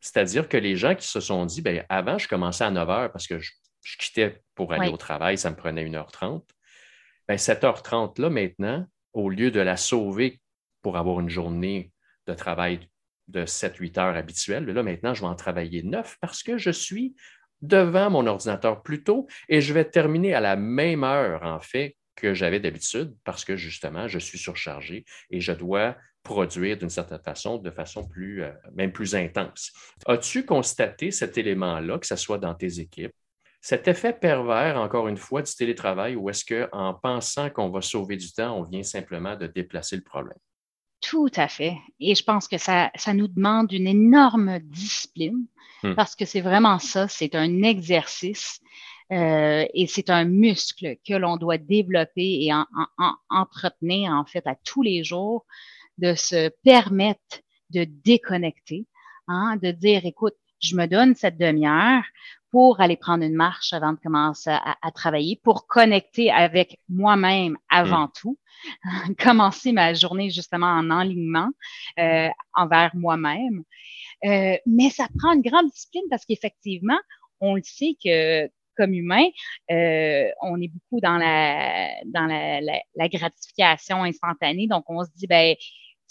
C'est-à-dire 0.00 0.48
que 0.48 0.56
les 0.56 0.76
gens 0.76 0.94
qui 0.94 1.06
se 1.06 1.20
sont 1.20 1.46
dit, 1.46 1.62
bien, 1.62 1.84
avant, 1.88 2.18
je 2.18 2.26
commençais 2.26 2.64
à 2.64 2.70
9 2.70 2.90
heures 2.90 3.12
parce 3.12 3.26
que 3.26 3.38
je, 3.38 3.52
quittais 3.98 4.42
pour 4.54 4.72
aller 4.72 4.88
au 4.88 4.96
travail, 4.96 5.38
ça 5.38 5.50
me 5.50 5.56
prenait 5.56 5.84
1h30. 5.84 6.42
Bien, 7.28 7.38
cette 7.38 7.64
heure 7.64 7.82
30 7.82 8.18
là 8.18 8.28
maintenant, 8.28 8.86
au 9.12 9.30
lieu 9.30 9.50
de 9.50 9.60
la 9.60 9.76
sauver 9.76 10.40
pour 10.82 10.96
avoir 10.96 11.20
une 11.20 11.28
journée 11.28 11.92
de 12.26 12.34
travail 12.34 12.88
de 13.28 13.44
7-8 13.44 13.98
heures 13.98 14.16
habituelle, 14.16 14.64
là, 14.66 14.82
maintenant, 14.82 15.14
je 15.14 15.22
vais 15.22 15.28
en 15.28 15.34
travailler 15.34 15.82
9 15.82 16.18
parce 16.20 16.42
que 16.42 16.58
je 16.58 16.70
suis 16.70 17.14
devant 17.62 18.10
mon 18.10 18.26
ordinateur 18.26 18.82
plus 18.82 19.04
tôt 19.04 19.26
et 19.48 19.60
je 19.60 19.72
vais 19.72 19.84
terminer 19.84 20.34
à 20.34 20.40
la 20.40 20.56
même 20.56 21.04
heure, 21.04 21.42
en 21.42 21.60
fait, 21.60 21.96
que 22.20 22.34
j'avais 22.34 22.60
d'habitude 22.60 23.14
parce 23.24 23.44
que 23.44 23.56
justement, 23.56 24.08
je 24.08 24.18
suis 24.18 24.38
surchargé 24.38 25.04
et 25.30 25.40
je 25.40 25.52
dois 25.52 25.96
produire 26.22 26.76
d'une 26.76 26.90
certaine 26.90 27.22
façon, 27.22 27.58
de 27.58 27.70
façon 27.70 28.06
plus, 28.06 28.42
euh, 28.42 28.50
même 28.74 28.92
plus 28.92 29.14
intense. 29.14 29.72
As-tu 30.06 30.44
constaté 30.44 31.10
cet 31.10 31.38
élément-là, 31.38 31.98
que 31.98 32.06
ce 32.06 32.16
soit 32.16 32.38
dans 32.38 32.54
tes 32.54 32.80
équipes, 32.80 33.14
cet 33.62 33.88
effet 33.88 34.12
pervers, 34.12 34.78
encore 34.78 35.08
une 35.08 35.18
fois, 35.18 35.42
du 35.42 35.54
télétravail, 35.54 36.16
ou 36.16 36.30
est-ce 36.30 36.44
qu'en 36.44 36.94
pensant 36.94 37.50
qu'on 37.50 37.68
va 37.68 37.82
sauver 37.82 38.16
du 38.16 38.32
temps, 38.32 38.58
on 38.58 38.62
vient 38.62 38.82
simplement 38.82 39.36
de 39.36 39.46
déplacer 39.46 39.96
le 39.96 40.02
problème? 40.02 40.38
Tout 41.00 41.30
à 41.36 41.48
fait. 41.48 41.76
Et 41.98 42.14
je 42.14 42.22
pense 42.22 42.48
que 42.48 42.58
ça, 42.58 42.90
ça 42.94 43.14
nous 43.14 43.28
demande 43.28 43.72
une 43.72 43.86
énorme 43.86 44.58
discipline, 44.60 45.46
hmm. 45.82 45.94
parce 45.94 46.16
que 46.16 46.24
c'est 46.24 46.40
vraiment 46.40 46.78
ça, 46.78 47.08
c'est 47.08 47.34
un 47.34 47.62
exercice 47.62 48.60
Euh, 49.12 49.66
et 49.74 49.86
c'est 49.86 50.08
un 50.08 50.24
muscle 50.24 50.96
que 51.06 51.14
l'on 51.14 51.36
doit 51.36 51.58
développer 51.58 52.44
et 52.44 52.54
en, 52.54 52.66
entretenir 53.28 54.12
en 54.12 54.24
fait 54.24 54.46
à 54.46 54.54
tous 54.54 54.82
les 54.82 55.02
jours, 55.02 55.46
de 55.98 56.14
se 56.14 56.48
permettre 56.62 57.40
de 57.70 57.84
déconnecter, 57.84 58.86
hein, 59.28 59.56
de 59.62 59.70
dire, 59.70 60.04
écoute, 60.04 60.34
je 60.60 60.76
me 60.76 60.86
donne 60.86 61.14
cette 61.14 61.38
demi-heure 61.38 62.04
pour 62.50 62.80
aller 62.80 62.96
prendre 62.96 63.24
une 63.24 63.34
marche 63.34 63.72
avant 63.72 63.92
de 63.92 63.98
commencer 63.98 64.50
à, 64.50 64.90
travailler, 64.92 65.40
pour 65.42 65.68
connecter 65.68 66.32
avec 66.32 66.80
moi-même 66.88 67.56
avant 67.68 68.06
mm. 68.06 68.12
tout, 68.20 68.38
commencer 69.18 69.72
ma 69.72 69.94
journée 69.94 70.30
justement 70.30 70.66
en 70.66 70.90
enlignement 70.90 71.50
euh, 71.98 72.28
envers 72.54 72.90
moi-même. 72.94 73.62
Euh, 74.24 74.56
mais 74.66 74.90
ça 74.90 75.06
prend 75.18 75.32
une 75.32 75.42
grande 75.42 75.70
discipline 75.70 76.04
parce 76.10 76.24
qu'effectivement, 76.26 76.98
on 77.40 77.54
le 77.54 77.62
sait 77.64 77.96
que 78.04 78.50
humain, 78.86 79.24
euh, 79.70 80.28
on 80.42 80.60
est 80.60 80.68
beaucoup 80.68 81.00
dans 81.00 81.18
la 81.18 83.08
gratification 83.08 84.04
instantanée. 84.04 84.66
Donc, 84.66 84.84
on 84.88 85.04
se 85.04 85.10
dit, 85.16 85.26
ben, 85.26 85.54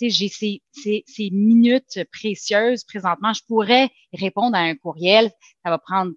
j'ai 0.01 0.29
ces, 0.29 1.29
minutes 1.31 1.99
précieuses 2.11 2.83
présentement. 2.85 3.33
Je 3.33 3.41
pourrais 3.47 3.89
répondre 4.13 4.55
à 4.55 4.61
un 4.61 4.75
courriel. 4.75 5.31
Ça 5.63 5.71
va 5.71 5.77
prendre 5.77 6.13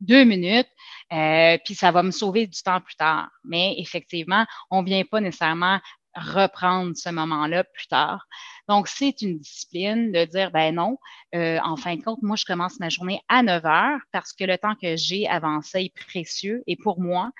deux 0.00 0.24
minutes, 0.24 0.68
euh, 1.12 1.58
puis 1.62 1.74
ça 1.74 1.90
va 1.90 2.02
me 2.02 2.10
sauver 2.10 2.46
du 2.46 2.62
temps 2.62 2.80
plus 2.80 2.96
tard. 2.96 3.28
Mais 3.44 3.74
effectivement, 3.78 4.46
on 4.70 4.82
vient 4.82 5.04
pas 5.04 5.20
nécessairement 5.20 5.78
reprendre 6.20 6.92
ce 6.96 7.10
moment-là 7.10 7.64
plus 7.64 7.86
tard. 7.86 8.26
Donc, 8.68 8.88
c'est 8.88 9.22
une 9.22 9.38
discipline 9.38 10.12
de 10.12 10.24
dire, 10.24 10.50
ben 10.50 10.74
non, 10.74 10.98
euh, 11.34 11.58
en 11.64 11.76
fin 11.76 11.96
de 11.96 12.02
compte, 12.02 12.22
moi, 12.22 12.36
je 12.36 12.44
commence 12.44 12.78
ma 12.78 12.88
journée 12.88 13.20
à 13.28 13.42
9 13.42 13.64
heures 13.64 14.00
parce 14.12 14.32
que 14.32 14.44
le 14.44 14.58
temps 14.58 14.74
que 14.80 14.96
j'ai 14.96 15.26
avancé 15.26 15.80
est 15.80 15.94
précieux 15.94 16.62
et 16.66 16.76
pour 16.76 17.00
moi 17.00 17.30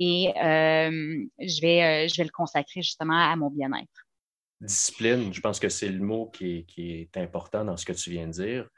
et 0.00 0.32
euh, 0.36 1.24
je, 1.40 1.60
vais, 1.60 1.82
euh, 1.82 2.08
je 2.08 2.16
vais 2.16 2.24
le 2.24 2.30
consacrer 2.30 2.82
justement 2.82 3.18
à 3.18 3.34
mon 3.36 3.50
bien-être. 3.50 4.06
Discipline, 4.60 5.32
je 5.32 5.40
pense 5.40 5.60
que 5.60 5.68
c'est 5.68 5.88
le 5.88 6.00
mot 6.00 6.30
qui 6.32 6.66
est 6.78 7.16
important 7.16 7.64
dans 7.64 7.76
ce 7.76 7.84
que 7.84 7.92
tu 7.92 8.10
viens 8.10 8.26
de 8.26 8.32
dire 8.32 8.68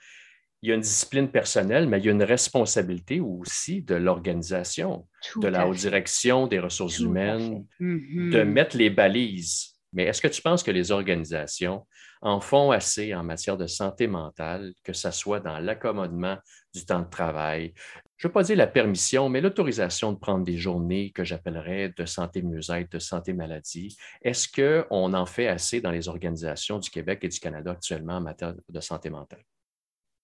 il 0.62 0.68
y 0.68 0.72
a 0.72 0.74
une 0.74 0.82
discipline 0.82 1.28
personnelle, 1.28 1.88
mais 1.88 1.98
il 1.98 2.04
y 2.04 2.08
a 2.08 2.12
une 2.12 2.22
responsabilité 2.22 3.20
aussi 3.20 3.82
de 3.82 3.94
l'organisation, 3.94 5.06
de 5.36 5.48
la 5.48 5.66
haute 5.66 5.78
direction 5.78 6.46
des 6.46 6.58
ressources 6.58 6.98
humaines, 6.98 7.66
mm-hmm. 7.80 8.30
de 8.30 8.42
mettre 8.42 8.76
les 8.76 8.90
balises. 8.90 9.74
Mais 9.92 10.04
est-ce 10.04 10.20
que 10.20 10.28
tu 10.28 10.42
penses 10.42 10.62
que 10.62 10.70
les 10.70 10.92
organisations 10.92 11.86
en 12.22 12.40
font 12.40 12.70
assez 12.70 13.14
en 13.14 13.24
matière 13.24 13.56
de 13.56 13.66
santé 13.66 14.06
mentale, 14.06 14.72
que 14.84 14.92
ce 14.92 15.10
soit 15.10 15.40
dans 15.40 15.58
l'accommodement 15.58 16.36
du 16.74 16.84
temps 16.84 17.00
de 17.00 17.08
travail? 17.08 17.72
Je 18.18 18.26
ne 18.26 18.28
veux 18.28 18.32
pas 18.34 18.42
dire 18.42 18.56
la 18.56 18.66
permission, 18.66 19.30
mais 19.30 19.40
l'autorisation 19.40 20.12
de 20.12 20.18
prendre 20.18 20.44
des 20.44 20.58
journées 20.58 21.10
que 21.10 21.24
j'appellerais 21.24 21.92
de 21.96 22.04
santé 22.04 22.42
mieux-être, 22.42 22.92
de 22.92 22.98
santé 22.98 23.32
maladie. 23.32 23.96
Est-ce 24.20 24.46
qu'on 24.46 25.14
en 25.14 25.26
fait 25.26 25.48
assez 25.48 25.80
dans 25.80 25.90
les 25.90 26.06
organisations 26.06 26.78
du 26.78 26.90
Québec 26.90 27.20
et 27.22 27.28
du 27.28 27.40
Canada 27.40 27.70
actuellement 27.70 28.18
en 28.18 28.20
matière 28.20 28.54
de 28.68 28.80
santé 28.80 29.08
mentale? 29.08 29.42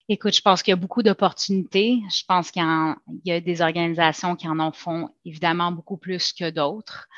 Écoute, 0.09 0.33
je 0.33 0.41
pense 0.41 0.63
qu'il 0.63 0.71
y 0.71 0.73
a 0.73 0.77
beaucoup 0.77 1.03
d'opportunités. 1.03 1.99
Je 2.09 2.23
pense 2.25 2.49
qu'il 2.49 2.63
y, 3.25 3.31
a 3.31 3.41
des 3.41 3.61
organisations 3.61 4.37
qui 4.37 4.47
en 4.47 4.57
en 4.59 4.71
font 4.71 5.09
évidemment 5.25 5.73
beaucoup 5.73 5.97
plus 5.97 6.31
que 6.31 6.49
d'autres. 6.49 7.09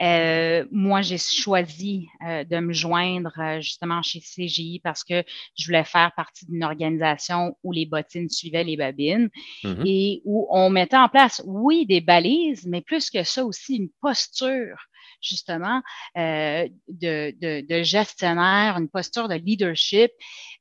Euh, 0.00 0.64
moi, 0.70 1.02
j'ai 1.02 1.18
choisi 1.18 2.08
euh, 2.26 2.44
de 2.44 2.58
me 2.58 2.72
joindre 2.72 3.32
euh, 3.38 3.60
justement 3.60 4.00
chez 4.02 4.20
CGI 4.20 4.80
parce 4.82 5.04
que 5.04 5.24
je 5.58 5.66
voulais 5.66 5.84
faire 5.84 6.12
partie 6.16 6.46
d'une 6.46 6.64
organisation 6.64 7.54
où 7.64 7.72
les 7.72 7.84
bottines 7.84 8.30
suivaient 8.30 8.64
les 8.64 8.78
babines 8.78 9.28
mm-hmm. 9.64 9.82
et 9.84 10.22
où 10.24 10.46
on 10.50 10.70
mettait 10.70 10.96
en 10.96 11.08
place, 11.08 11.42
oui, 11.44 11.84
des 11.84 12.00
balises, 12.00 12.66
mais 12.66 12.80
plus 12.80 13.10
que 13.10 13.24
ça 13.24 13.44
aussi, 13.44 13.76
une 13.76 13.90
posture 14.00 14.78
justement 15.20 15.82
euh, 16.16 16.68
de, 16.88 17.82
gestionnaire, 17.82 18.76
une 18.78 18.88
posture 18.88 19.28
de 19.28 19.34
leadership 19.34 20.10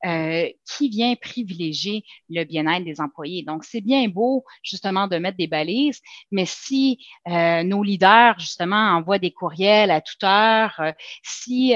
euh, 0.05 0.49
qui 0.65 0.89
vient 0.89 1.15
privilégier 1.15 2.03
le 2.29 2.43
bien-être 2.43 2.85
des 2.85 3.01
employés. 3.01 3.43
Donc, 3.43 3.63
c'est 3.63 3.81
bien 3.81 4.07
beau 4.07 4.45
justement 4.63 5.07
de 5.07 5.17
mettre 5.17 5.37
des 5.37 5.47
balises, 5.47 6.01
mais 6.31 6.45
si 6.45 6.99
euh, 7.27 7.63
nos 7.63 7.83
leaders 7.83 8.39
justement 8.39 8.97
envoient 8.97 9.19
des 9.19 9.31
courriels 9.31 9.91
à 9.91 10.01
toute 10.01 10.23
heure, 10.23 10.93
si 11.23 11.75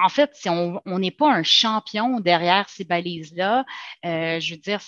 en 0.00 0.08
fait, 0.08 0.30
si 0.34 0.48
on 0.48 0.98
n'est 0.98 1.10
pas 1.10 1.32
un 1.32 1.42
champion 1.42 2.20
derrière 2.20 2.68
ces 2.68 2.84
balises-là, 2.84 3.64
je 4.04 4.54
veux 4.54 4.60
dire, 4.60 4.80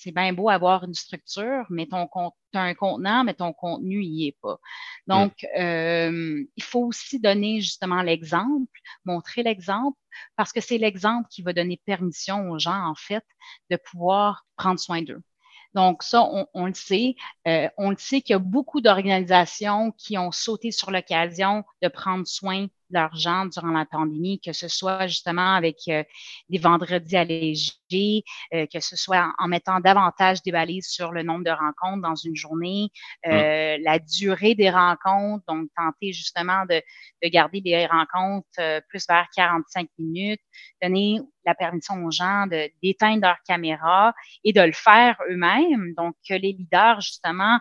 c'est 0.00 0.12
bien 0.12 0.32
beau 0.32 0.48
avoir 0.48 0.84
une 0.84 0.94
structure, 0.94 1.66
mais 1.68 1.86
ton 1.86 2.08
as 2.54 2.60
un 2.60 2.74
contenant, 2.74 3.22
mais 3.22 3.34
ton 3.34 3.52
contenu 3.52 4.00
n'y 4.00 4.28
est 4.28 4.36
pas. 4.40 4.58
Donc, 5.06 5.32
mm. 5.42 5.60
euh, 5.60 6.44
il 6.56 6.62
faut 6.62 6.86
aussi 6.86 7.20
donner 7.20 7.60
justement 7.60 8.02
l'exemple, 8.02 8.80
montrer 9.04 9.42
l'exemple, 9.42 9.98
parce 10.36 10.52
que 10.52 10.60
c'est 10.60 10.78
l'exemple 10.78 11.28
qui 11.30 11.42
va 11.42 11.52
donner 11.52 11.80
permission 11.84 12.50
aux 12.50 12.58
gens, 12.58 12.86
en 12.86 12.94
fait, 12.94 13.24
de 13.70 13.76
pouvoir 13.76 14.46
prendre 14.56 14.80
soin 14.80 15.02
d'eux. 15.02 15.22
Donc, 15.74 16.02
ça, 16.02 16.28
on, 16.52 16.66
le 16.66 16.74
sait. 16.74 17.14
Euh, 17.46 17.68
on 17.76 17.90
le 17.90 17.96
sait 17.96 18.22
qu'il 18.22 18.32
y 18.32 18.36
a 18.36 18.40
beaucoup 18.40 18.80
d'organisations 18.80 19.92
qui 19.92 20.18
ont 20.18 20.32
sauté 20.32 20.72
sur 20.72 20.90
l'occasion 20.90 21.62
de 21.82 21.88
prendre 21.88 22.26
soin 22.26 22.66
leurs 22.90 23.14
gens 23.14 23.46
durant 23.46 23.70
la 23.70 23.84
pandémie, 23.84 24.40
que 24.40 24.52
ce 24.52 24.68
soit 24.68 25.06
justement 25.06 25.54
avec 25.54 25.76
euh, 25.88 26.02
des 26.48 26.58
vendredis 26.58 27.16
allégés, 27.16 28.24
euh, 28.54 28.66
que 28.72 28.80
ce 28.80 28.96
soit 28.96 29.32
en, 29.38 29.48
mettant 29.48 29.80
davantage 29.80 30.42
des 30.42 30.52
balises 30.52 30.88
sur 30.88 31.12
le 31.12 31.22
nombre 31.22 31.44
de 31.44 31.50
rencontres 31.50 32.02
dans 32.02 32.14
une 32.14 32.36
journée, 32.36 32.88
euh, 33.26 33.78
mmh. 33.78 33.82
la 33.82 33.98
durée 33.98 34.54
des 34.54 34.70
rencontres, 34.70 35.44
donc 35.48 35.68
tenter 35.76 36.12
justement 36.12 36.64
de, 36.66 36.82
de 37.22 37.28
garder 37.28 37.60
des 37.60 37.86
rencontres 37.86 38.82
plus 38.88 39.06
vers 39.08 39.26
45 39.34 39.88
minutes, 39.98 40.40
donner 40.82 41.20
la 41.44 41.54
permission 41.54 42.04
aux 42.04 42.10
gens 42.10 42.46
de 42.46 42.70
d'éteindre 42.82 43.22
leur 43.22 43.38
caméra 43.46 44.12
et 44.44 44.52
de 44.52 44.60
le 44.60 44.72
faire 44.72 45.16
eux-mêmes, 45.30 45.94
donc 45.96 46.14
que 46.28 46.34
les 46.34 46.52
leaders 46.52 47.00
justement 47.00 47.58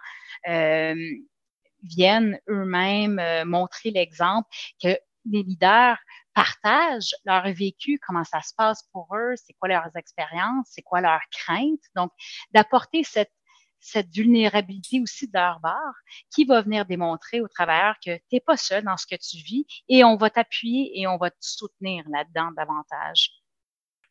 viennent 1.84 2.40
eux-mêmes 2.50 3.22
montrer 3.46 3.92
l'exemple, 3.92 4.48
que 4.84 4.98
les 5.30 5.44
leaders 5.44 5.98
partagent 6.34 7.16
leur 7.26 7.44
vécu, 7.54 8.00
comment 8.06 8.24
ça 8.24 8.42
se 8.42 8.54
passe 8.56 8.84
pour 8.92 9.08
eux, 9.16 9.34
c'est 9.36 9.54
quoi 9.54 9.70
leurs 9.70 9.96
expériences, 9.96 10.68
c'est 10.70 10.82
quoi 10.82 11.02
leurs 11.02 11.22
craintes. 11.32 11.84
Donc, 11.96 12.12
d'apporter 12.52 13.04
cette, 13.04 13.32
cette 13.80 14.10
vulnérabilité 14.14 15.02
aussi 15.02 15.28
de 15.28 15.34
leur 15.34 15.60
part 15.62 15.94
qui 16.34 16.46
va 16.46 16.62
venir 16.62 16.86
démontrer 16.86 17.42
aux 17.42 17.48
travailleurs 17.48 17.96
que 18.04 18.16
tu 18.16 18.24
n'es 18.34 18.40
pas 18.40 18.58
seul 18.58 18.84
dans 18.84 18.98
ce 18.98 19.06
que 19.06 19.16
tu 19.16 19.38
vis 19.44 19.66
et 19.88 20.04
on 20.04 20.16
va 20.16 20.30
t'appuyer 20.30 21.00
et 21.00 21.08
on 21.08 21.18
va 21.18 21.30
te 21.30 21.38
soutenir 21.40 22.04
là-dedans 22.10 22.52
davantage. 22.52 23.32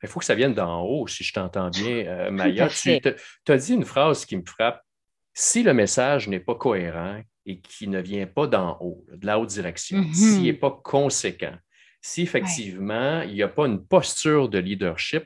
Il 0.03 0.09
faut 0.09 0.21
que 0.21 0.27
ça 0.27 0.35
vienne 0.35 0.55
d'en 0.55 0.83
haut, 0.83 1.07
si 1.09 1.25
je 1.25 1.33
t'entends 1.33 1.71
bien, 1.71 2.07
euh, 2.07 2.31
Maya. 2.31 2.69
Tu 2.69 3.03
as 3.49 3.57
dit 3.57 3.75
une 3.75 3.85
phrase 3.85 4.25
qui 4.25 4.37
me 4.37 4.45
frappe. 4.47 4.81
Si 5.35 5.63
le 5.63 5.75
message 5.75 6.29
n'est 6.29 6.41
pas 6.41 6.55
cohérent, 6.55 7.21
et 7.49 7.61
qui 7.61 7.89
ne 7.89 8.01
vient 8.01 8.27
pas 8.27 8.47
d'en 8.47 8.77
haut, 8.81 9.05
de 9.11 9.27
la 9.27 9.39
haute 9.39 9.49
direction, 9.49 9.99
mm-hmm. 9.99 10.15
s'il 10.15 10.43
n'est 10.43 10.53
pas 10.53 10.81
conséquent, 10.85 11.57
si 12.03 12.23
effectivement 12.23 13.23
il 13.23 13.33
n'y 13.33 13.43
a 13.43 13.49
pas 13.49 13.67
une 13.67 13.85
posture 13.85 14.49
de 14.49 14.59
leadership, 14.59 15.25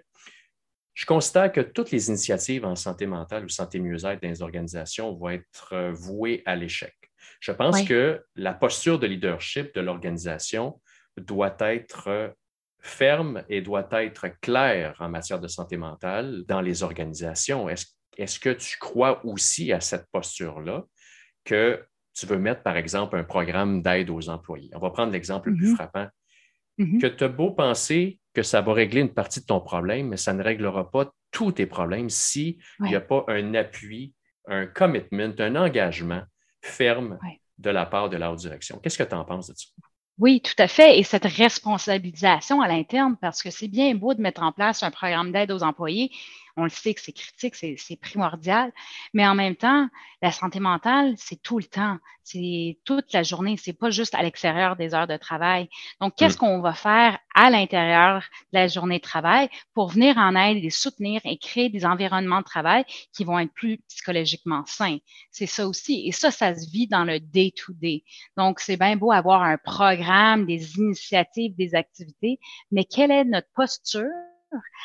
je 0.95 1.05
constate 1.05 1.55
que 1.55 1.61
toutes 1.61 1.91
les 1.91 2.09
initiatives 2.09 2.65
en 2.65 2.77
santé 2.77 3.07
mentale 3.07 3.45
ou 3.45 3.49
santé 3.49 3.81
mieux-être 3.81 4.23
dans 4.23 4.29
les 4.29 4.43
organisations 4.43 5.13
vont 5.15 5.31
être 5.31 5.73
euh, 5.73 5.91
vouées 5.93 6.43
à 6.47 6.55
l'échec. 6.55 6.95
Je 7.41 7.51
pense 7.51 7.83
que 7.83 8.23
la 8.37 8.53
posture 8.53 8.99
de 8.99 9.07
leadership 9.07 9.75
de 9.75 9.81
l'organisation 9.81 10.81
doit 11.17 11.57
être 11.61 12.09
euh, 12.09 12.29
ferme 12.79 13.43
et 13.49 13.63
doit 13.63 13.89
être 13.93 14.29
claire 14.41 14.97
en 15.01 15.09
matière 15.09 15.41
de 15.41 15.49
santé 15.49 15.77
mentale 15.77 16.45
dans 16.47 16.61
les 16.61 16.83
organisations. 16.83 17.69
Est-ce 17.69 18.39
que 18.39 18.51
tu 18.51 18.79
crois 18.79 19.25
aussi 19.25 19.73
à 19.73 19.81
cette 19.81 20.07
posture-là 20.13 20.85
que 21.45 21.85
tu 22.15 22.27
veux 22.27 22.39
mettre, 22.39 22.63
par 22.63 22.77
exemple, 22.77 23.17
un 23.17 23.25
programme 23.25 23.83
d'aide 23.83 24.11
aux 24.11 24.29
employés. 24.29 24.71
On 24.75 24.79
va 24.79 24.91
prendre 24.91 25.13
l'exemple 25.13 25.51
le 25.51 25.57
plus 25.57 25.73
mm-hmm. 25.73 25.75
frappant. 25.77 26.07
Mm-hmm. 26.79 27.01
Que 27.01 27.07
tu 27.07 27.25
as 27.25 27.29
beau 27.29 27.51
penser 27.51 28.19
que 28.35 28.43
ça 28.43 28.61
va 28.61 28.73
régler 28.73 29.01
une 29.01 29.13
partie 29.13 29.41
de 29.41 29.47
ton 29.47 29.61
problème, 29.61 30.09
mais 30.09 30.17
ça 30.17 30.33
ne 30.33 30.43
réglera 30.43 30.91
pas 30.91 31.13
tous 31.31 31.53
tes 31.53 31.67
problèmes 31.67 32.11
s'il 32.11 32.57
n'y 32.81 32.95
a 32.95 33.01
pas 33.01 33.25
un 33.29 33.55
appui, 33.55 34.15
un 34.47 34.67
commitment, 34.67 35.35
un 35.39 35.57
engagement 35.57 36.23
ferme 36.63 37.19
de 37.59 37.71
la 37.71 37.87
part 37.87 38.11
de 38.11 38.17
la 38.17 38.33
haute 38.33 38.41
direction. 38.41 38.79
Qu'est-ce 38.79 38.99
que 38.99 39.09
tu 39.09 39.15
en 39.15 39.25
penses 39.25 39.49
de 39.49 39.55
ça? 39.57 39.67
Oui, 40.19 40.41
tout 40.41 40.55
à 40.59 40.69
fait. 40.69 40.99
Et 40.99 41.03
cette 41.03 41.25
responsabilisation 41.25 42.61
à 42.61 42.69
l'interne, 42.69 43.17
parce 43.21 43.43
que 43.43 43.51
c'est 43.51 43.69
bien 43.69 43.95
beau 43.95 44.15
de 44.15 44.21
mettre 44.21 44.43
en 44.43 44.53
place 44.53 44.83
un 44.83 44.91
programme 44.91 45.33
d'aide 45.33 45.51
aux 45.51 45.63
employés. 45.63 46.11
On 46.57 46.65
le 46.65 46.71
sait 46.71 46.95
que 46.95 47.01
c'est 47.01 47.13
critique, 47.13 47.55
c'est 47.55 47.97
primordial, 48.01 48.73
mais 49.15 49.27
en 49.27 49.35
même 49.35 49.57
temps, 49.57 49.89
la 50.21 50.33
santé 50.33 50.61
mentale, 50.61 51.15
c'est 51.17 51.41
tout 51.43 51.59
le 51.59 51.65
temps, 51.65 51.99
c'est 52.25 52.79
toute 52.85 53.13
la 53.13 53.23
journée, 53.23 53.57
c'est 53.57 53.73
pas 53.73 53.91
juste 53.91 54.15
à 54.15 54.23
l'extérieur 54.23 54.77
des 54.77 54.95
heures 54.95 55.07
de 55.07 55.17
travail. 55.17 55.69
Donc, 56.01 56.15
qu'est-ce 56.17 56.37
mm. 56.37 56.39
qu'on 56.39 56.61
va 56.61 56.75
faire 56.75 57.19
à 57.35 57.51
l'intérieur 57.51 58.23
de 58.53 58.59
la 58.59 58.69
journée 58.69 58.99
de 58.99 59.03
travail 59.03 59.49
pour 59.75 59.89
venir 59.89 60.19
en 60.19 60.37
aide, 60.37 60.63
les 60.63 60.71
soutenir 60.71 61.21
et 61.25 61.39
créer 61.39 61.69
des 61.69 61.85
environnements 61.85 62.41
de 62.41 62.45
travail 62.45 62.85
qui 63.13 63.25
vont 63.25 63.39
être 63.39 63.53
plus 63.53 63.79
psychologiquement 63.89 64.65
sains? 64.67 64.99
C'est 65.31 65.47
ça 65.47 65.67
aussi. 65.67 66.07
Et 66.07 66.13
ça, 66.13 66.31
ça 66.31 66.55
se 66.55 66.71
vit 66.71 66.87
dans 66.87 67.05
le 67.05 67.19
day-to-day. 67.19 68.05
Donc, 68.37 68.61
c'est 68.61 68.77
bien 68.77 68.97
beau 68.97 69.11
avoir 69.11 69.43
un 69.43 69.57
programme, 69.57 70.47
des 70.47 70.77
initiatives, 70.77 71.57
des 71.57 71.75
activités, 71.75 72.39
mais 72.71 72.85
quelle 72.85 73.11
est 73.11 73.25
notre 73.25 73.49
posture 73.55 74.07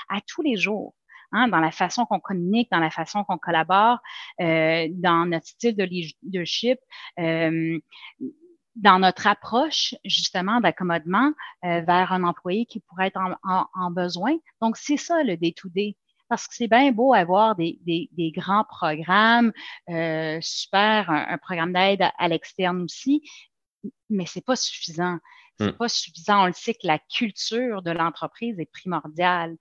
à 0.09 0.21
tous 0.21 0.41
les 0.41 0.57
jours? 0.57 0.95
Hein, 1.34 1.50
dans 1.50 1.60
la 1.60 1.72
façon 1.72 2.05
qu'on 2.05 2.22
communique, 2.22 2.72
dans 2.72 2.79
la 2.79 2.89
façon 2.89 3.25
qu'on 3.25 3.38
collabore, 3.38 4.00
euh, 4.39 4.88
dans 4.91 5.25
notre 5.25 5.48
style 5.48 5.75
de 5.75 5.84
leadership, 5.84 6.79
euh, 7.19 7.79
dans 8.75 9.00
notre 9.00 9.27
approche 9.27 9.93
justement 10.05 10.62
d'accommodement 10.62 11.34
euh, 11.65 11.81
vers 11.81 12.13
un 12.13 12.24
employé 12.24 12.65
qui 12.65 12.79
pourrait 12.79 13.07
être 13.07 13.19
en, 13.43 13.91
besoin. 13.91 14.38
Donc, 14.62 14.77
c'est 14.77 14.98
ça 14.98 15.24
le 15.24 15.36
day-to-day. 15.36 15.98
Parce 16.29 16.48
que 16.48 16.55
c'est 16.55 16.67
bien 16.67 16.91
beau 16.91 17.13
avoir 17.13 17.55
des, 17.55 17.79
grands 18.36 18.65
programmes, 18.65 19.51
super, 20.41 21.10
un, 21.10 21.38
programme 21.38 21.74
d'aide 21.74 22.03
à, 22.17 22.27
l'externe 22.27 22.84
aussi, 22.84 23.22
mais 24.10 24.25
c'est 24.25 24.43
pas 24.43 24.57
suffisant. 24.57 25.17
C'est 25.57 25.72
hmm. 25.72 25.77
pas 25.77 25.89
suffisant. 25.89 26.43
On 26.43 26.48
le 26.48 26.53
sait 26.53 26.74
que 26.74 26.86
la 26.86 27.00
culture 27.00 27.81
de 27.81 27.91
l'entreprise 27.91 28.60
est 28.60 28.72
primordiale. 28.72 29.55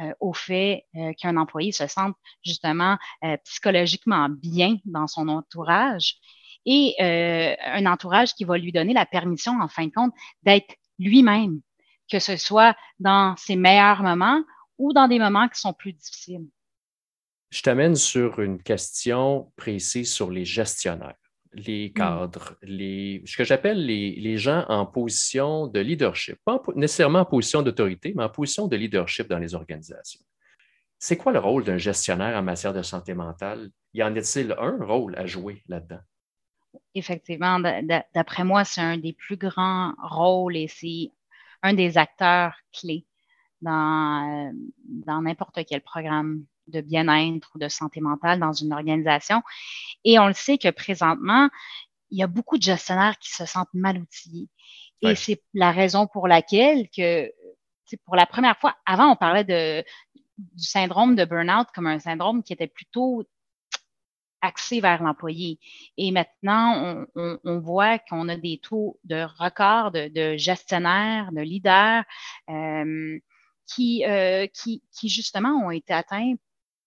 Euh, 0.00 0.12
au 0.20 0.32
fait 0.32 0.84
euh, 0.94 1.12
qu'un 1.14 1.36
employé 1.36 1.72
se 1.72 1.88
sente 1.88 2.14
justement 2.44 2.96
euh, 3.24 3.36
psychologiquement 3.44 4.28
bien 4.28 4.76
dans 4.84 5.08
son 5.08 5.26
entourage 5.26 6.18
et 6.66 6.94
un 7.00 7.86
entourage 7.86 8.34
qui 8.34 8.44
va 8.44 8.58
lui 8.58 8.72
donner 8.72 8.92
la 8.92 9.06
permission, 9.06 9.58
en 9.58 9.68
fin 9.68 9.86
de 9.86 9.92
compte, 9.92 10.12
d'être 10.42 10.76
lui-même, 10.98 11.62
que 12.12 12.18
ce 12.18 12.36
soit 12.36 12.76
dans 12.98 13.34
ses 13.38 13.56
meilleurs 13.56 14.02
moments 14.02 14.42
ou 14.76 14.92
dans 14.92 15.08
des 15.08 15.18
moments 15.18 15.48
qui 15.48 15.58
sont 15.58 15.72
plus 15.72 15.94
difficiles. 15.94 16.46
Je 17.48 17.62
t'amène 17.62 17.96
sur 17.96 18.40
une 18.40 18.62
question 18.62 19.50
précise 19.56 20.12
sur 20.12 20.30
les 20.30 20.44
gestionnaires 20.44 21.16
les 21.58 21.88
mmh. 21.88 21.92
cadres, 21.92 22.54
les, 22.62 23.22
ce 23.26 23.36
que 23.36 23.44
j'appelle 23.44 23.84
les, 23.84 24.38
gens 24.38 24.64
en 24.68 24.86
position 24.86 25.66
de 25.66 25.80
leadership, 25.80 26.38
pas 26.44 26.60
nécessairement 26.74 27.20
en 27.20 27.24
position 27.24 27.62
d'autorité, 27.62 28.12
mais 28.16 28.24
en 28.24 28.28
position 28.28 28.68
de 28.68 28.76
leadership 28.76 29.28
dans 29.28 29.38
les 29.38 29.54
organisations. 29.54 30.20
C'est 30.98 31.16
quoi 31.16 31.32
le 31.32 31.38
rôle 31.38 31.64
d'un 31.64 31.78
gestionnaire 31.78 32.36
en 32.36 32.42
matière 32.42 32.72
de 32.72 32.82
santé 32.82 33.14
mentale? 33.14 33.70
Y 33.94 34.02
en 34.02 34.14
a-t-il 34.16 34.52
un 34.58 34.84
rôle 34.84 35.16
à 35.16 35.26
jouer 35.26 35.62
là-dedans? 35.68 36.00
Effectivement, 36.94 37.60
d'après 38.14 38.44
moi, 38.44 38.64
c'est 38.64 38.80
un 38.80 38.98
des 38.98 39.12
plus 39.12 39.36
grands 39.36 39.94
rôles 40.02 40.56
et 40.56 40.68
c'est 40.68 41.12
un 41.62 41.74
des 41.74 41.98
acteurs 41.98 42.54
clés 42.72 43.06
dans, 43.62 44.52
dans 44.84 45.22
n'importe 45.22 45.60
quel 45.66 45.80
programme 45.82 46.44
de 46.68 46.80
bien-être 46.80 47.50
ou 47.54 47.58
de 47.58 47.68
santé 47.68 48.00
mentale 48.00 48.40
dans 48.40 48.52
une 48.52 48.72
organisation. 48.72 49.42
Et 50.04 50.18
on 50.18 50.26
le 50.26 50.34
sait 50.34 50.58
que 50.58 50.70
présentement, 50.70 51.48
il 52.10 52.18
y 52.18 52.22
a 52.22 52.26
beaucoup 52.26 52.56
de 52.56 52.62
gestionnaires 52.62 53.18
qui 53.18 53.30
se 53.30 53.44
sentent 53.46 53.72
mal 53.74 53.98
outillés. 53.98 54.48
Et 55.02 55.14
c'est 55.14 55.42
la 55.54 55.70
raison 55.70 56.06
pour 56.06 56.26
laquelle 56.26 56.88
que, 56.90 57.30
pour 58.04 58.16
la 58.16 58.26
première 58.26 58.58
fois, 58.58 58.76
avant, 58.84 59.12
on 59.12 59.16
parlait 59.16 59.44
de, 59.44 59.84
du 60.38 60.64
syndrome 60.64 61.14
de 61.14 61.24
burn-out 61.24 61.68
comme 61.74 61.86
un 61.86 61.98
syndrome 61.98 62.42
qui 62.42 62.52
était 62.52 62.66
plutôt 62.66 63.24
axé 64.40 64.80
vers 64.80 65.02
l'employé. 65.02 65.58
Et 65.96 66.10
maintenant, 66.10 67.06
on, 67.16 67.58
voit 67.58 67.98
qu'on 67.98 68.28
a 68.28 68.36
des 68.36 68.58
taux 68.62 68.98
de 69.04 69.26
record 69.38 69.90
de, 69.92 70.36
gestionnaires, 70.36 71.30
de 71.32 71.40
leaders 71.40 72.04
euh, 72.48 73.18
qui, 73.66 74.04
euh, 74.04 74.46
qui, 74.46 74.82
qui, 74.92 75.08
justement, 75.08 75.66
ont 75.66 75.70
été 75.70 75.92
atteints 75.92 76.34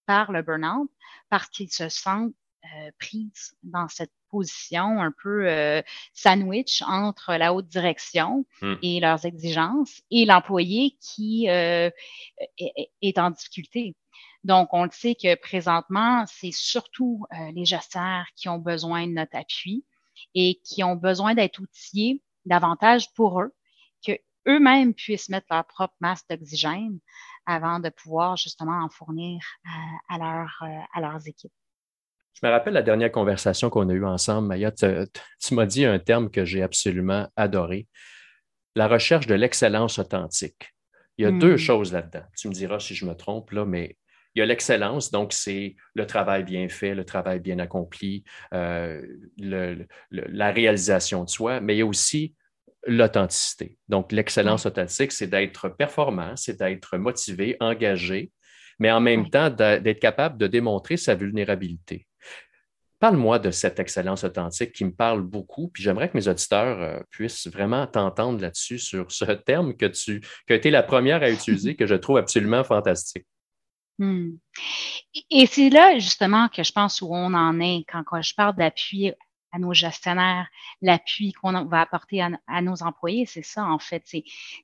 par 0.06 0.32
le 0.32 0.42
burn-out 0.42 0.90
parce 1.28 1.48
qu'ils 1.48 1.72
se 1.72 1.88
sentent 1.88 2.34
euh, 2.64 2.90
prises 3.00 3.56
dans 3.64 3.88
cette 3.88 4.12
position 4.30 5.02
un 5.02 5.12
peu 5.20 5.48
euh, 5.48 5.82
sandwich 6.14 6.80
entre 6.86 7.34
la 7.34 7.52
haute 7.52 7.66
direction 7.66 8.46
hmm. 8.60 8.74
et 8.82 9.00
leurs 9.00 9.24
exigences 9.26 10.00
et 10.12 10.24
l'employé 10.24 10.96
qui 11.00 11.48
euh, 11.48 11.90
est, 13.02 13.18
en 13.18 13.30
difficulté. 13.30 13.96
Donc, 14.44 14.68
on 14.72 14.84
le 14.84 14.90
sait 14.92 15.16
que 15.16 15.34
présentement, 15.34 16.24
c'est 16.26 16.52
surtout 16.52 17.26
les 17.52 17.64
gestionnaires 17.64 18.28
qui 18.36 18.48
ont 18.48 18.58
besoin 18.58 19.08
de 19.08 19.12
notre 19.12 19.36
appui 19.36 19.84
et 20.36 20.60
qui 20.64 20.84
ont 20.84 20.96
besoin 20.96 21.34
d'être 21.34 21.58
outillés 21.58 22.22
davantage 22.44 23.12
pour 23.14 23.40
eux, 23.40 23.54
que 24.06 24.12
eux-mêmes 24.46 24.94
puissent 24.94 25.28
mettre 25.28 25.46
leur 25.50 25.66
propre 25.66 25.94
masse 26.00 26.24
d'oxygène 26.28 27.00
avant 27.46 27.80
de 27.80 27.88
pouvoir 27.88 28.36
justement 28.36 28.84
en 28.84 28.88
fournir 28.88 29.40
à, 30.08 30.18
leur, 30.18 30.50
euh, 30.62 30.80
à 30.94 31.00
leurs 31.00 31.26
équipes. 31.26 31.52
Je 32.34 32.46
me 32.46 32.50
rappelle 32.50 32.74
la 32.74 32.82
dernière 32.82 33.12
conversation 33.12 33.70
qu'on 33.70 33.88
a 33.88 33.92
eue 33.92 34.04
ensemble, 34.04 34.48
Maya. 34.48 34.72
Tu, 34.72 35.54
m'as 35.54 35.66
dit 35.66 35.84
un 35.84 35.98
terme 35.98 36.30
que 36.30 36.44
j'ai 36.44 36.62
absolument 36.62 37.28
adoré 37.36 37.86
la 38.74 38.88
recherche 38.88 39.26
de 39.26 39.34
l'excellence 39.34 39.98
authentique. 39.98 40.74
Il 41.18 41.24
y 41.24 41.28
a 41.28 41.30
deux 41.30 41.54
hmm. 41.54 41.58
choses 41.58 41.92
là-dedans. 41.92 42.24
Tu 42.36 42.48
me 42.48 42.54
diras 42.54 42.80
si 42.80 42.94
je 42.94 43.04
me 43.04 43.14
trompe, 43.14 43.50
là, 43.50 43.66
mais 43.66 43.98
il 44.34 44.38
y 44.38 44.42
a 44.42 44.46
l'excellence, 44.46 45.10
donc 45.10 45.34
c'est 45.34 45.76
le 45.94 46.06
travail 46.06 46.42
bien 46.42 46.68
fait, 46.68 46.94
le 46.94 47.04
travail 47.04 47.38
bien 47.38 47.58
accompli, 47.58 48.24
euh, 48.54 49.06
la 49.38 50.50
réalisation 50.50 51.24
de 51.24 51.28
soi, 51.28 51.60
mais 51.60 51.74
il 51.74 51.78
y 51.80 51.82
a 51.82 51.86
aussi 51.86 52.34
l'authenticité. 52.86 53.78
Donc, 53.88 54.12
l'excellence 54.12 54.66
authentique, 54.66 55.12
c'est 55.12 55.26
d'être 55.26 55.68
performant, 55.68 56.36
c'est 56.36 56.58
d'être 56.58 56.96
motivé, 56.96 57.56
engagé, 57.60 58.32
mais 58.78 58.90
en 58.90 59.00
même 59.00 59.30
temps 59.30 59.50
d'être 59.50 60.00
capable 60.00 60.38
de 60.38 60.46
démontrer 60.46 60.96
sa 60.96 61.14
vulnérabilité. 61.14 62.06
Parle-moi 62.98 63.40
de 63.40 63.50
cette 63.50 63.80
excellence 63.80 64.22
authentique 64.22 64.72
qui 64.72 64.84
me 64.84 64.92
parle 64.92 65.22
beaucoup, 65.22 65.68
puis 65.68 65.82
j'aimerais 65.82 66.08
que 66.08 66.16
mes 66.16 66.28
auditeurs 66.28 66.80
euh, 66.80 67.00
puissent 67.10 67.48
vraiment 67.48 67.86
t'entendre 67.86 68.40
là-dessus 68.40 68.78
sur 68.78 69.10
ce 69.10 69.24
terme 69.46 69.76
que 69.76 69.86
tu 69.86 70.20
as 70.48 70.54
été 70.54 70.70
la 70.70 70.84
première 70.84 71.22
à 71.22 71.30
utiliser, 71.30 71.74
que 71.74 71.86
je 71.86 71.96
trouve 71.96 72.18
absolument 72.18 72.62
fantastique. 72.62 73.26
Hmm. 73.98 74.36
Et 75.30 75.46
c'est 75.46 75.68
là 75.68 75.98
justement 75.98 76.48
que 76.48 76.62
je 76.62 76.72
pense 76.72 77.02
où 77.02 77.08
on 77.12 77.34
en 77.34 77.60
est 77.60 77.84
quand, 77.88 78.04
quand 78.04 78.22
je 78.22 78.34
parle 78.34 78.56
d'appui 78.56 79.12
à 79.52 79.58
nos 79.58 79.74
gestionnaires, 79.74 80.48
l'appui 80.80 81.32
qu'on 81.32 81.64
va 81.66 81.82
apporter 81.82 82.22
à, 82.22 82.62
nos 82.62 82.82
employés, 82.82 83.26
c'est 83.26 83.44
ça 83.44 83.64
en 83.66 83.78
fait. 83.78 84.02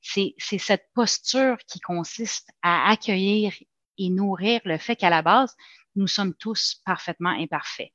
C'est 0.02 0.58
cette 0.58 0.88
posture 0.94 1.58
qui 1.66 1.80
consiste 1.80 2.50
à 2.62 2.90
accueillir 2.90 3.52
et 3.98 4.10
nourrir 4.10 4.60
le 4.64 4.78
fait 4.78 4.96
qu'à 4.96 5.10
la 5.10 5.22
base, 5.22 5.54
nous 5.96 6.06
sommes 6.06 6.34
tous 6.34 6.80
parfaitement 6.84 7.30
imparfaits. 7.30 7.90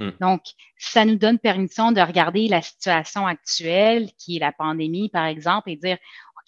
Hmm. 0.00 0.10
Donc, 0.20 0.42
ça 0.76 1.04
nous 1.04 1.16
donne 1.16 1.38
permission 1.38 1.90
de 1.90 2.00
regarder 2.00 2.46
la 2.46 2.62
situation 2.62 3.26
actuelle, 3.26 4.10
qui 4.16 4.36
est 4.36 4.40
la 4.40 4.52
pandémie, 4.52 5.08
par 5.08 5.26
exemple, 5.26 5.70
et 5.70 5.76
dire, 5.76 5.98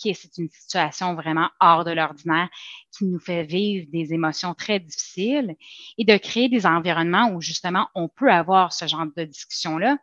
C'est 0.03 0.39
une 0.39 0.49
situation 0.49 1.15
vraiment 1.15 1.51
hors 1.61 1.85
de 1.85 1.91
l'ordinaire 1.91 2.49
qui 2.97 3.05
nous 3.05 3.19
fait 3.19 3.45
vivre 3.45 3.87
des 3.93 4.15
émotions 4.15 4.55
très 4.55 4.81
difficiles 4.81 5.57
et 5.99 6.05
de 6.05 6.17
créer 6.17 6.49
des 6.49 6.65
environnements 6.67 7.31
où 7.33 7.41
justement 7.41 7.89
on 7.95 8.09
peut 8.09 8.33
avoir 8.33 8.73
ce 8.73 8.87
genre 8.87 9.07
de 9.15 9.25
discussion-là 9.25 9.99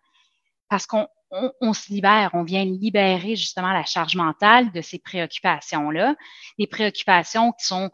parce 0.70 0.86
qu'on 0.86 1.08
on, 1.32 1.74
se 1.74 1.92
libère, 1.92 2.32
on 2.34 2.44
vient 2.44 2.64
libérer 2.64 3.36
justement 3.36 3.74
la 3.74 3.84
charge 3.84 4.16
mentale 4.16 4.72
de 4.72 4.82
ces 4.82 5.00
préoccupations-là, 5.00 6.16
des 6.58 6.68
préoccupations 6.68 7.52
qui 7.54 7.66
sont 7.66 7.90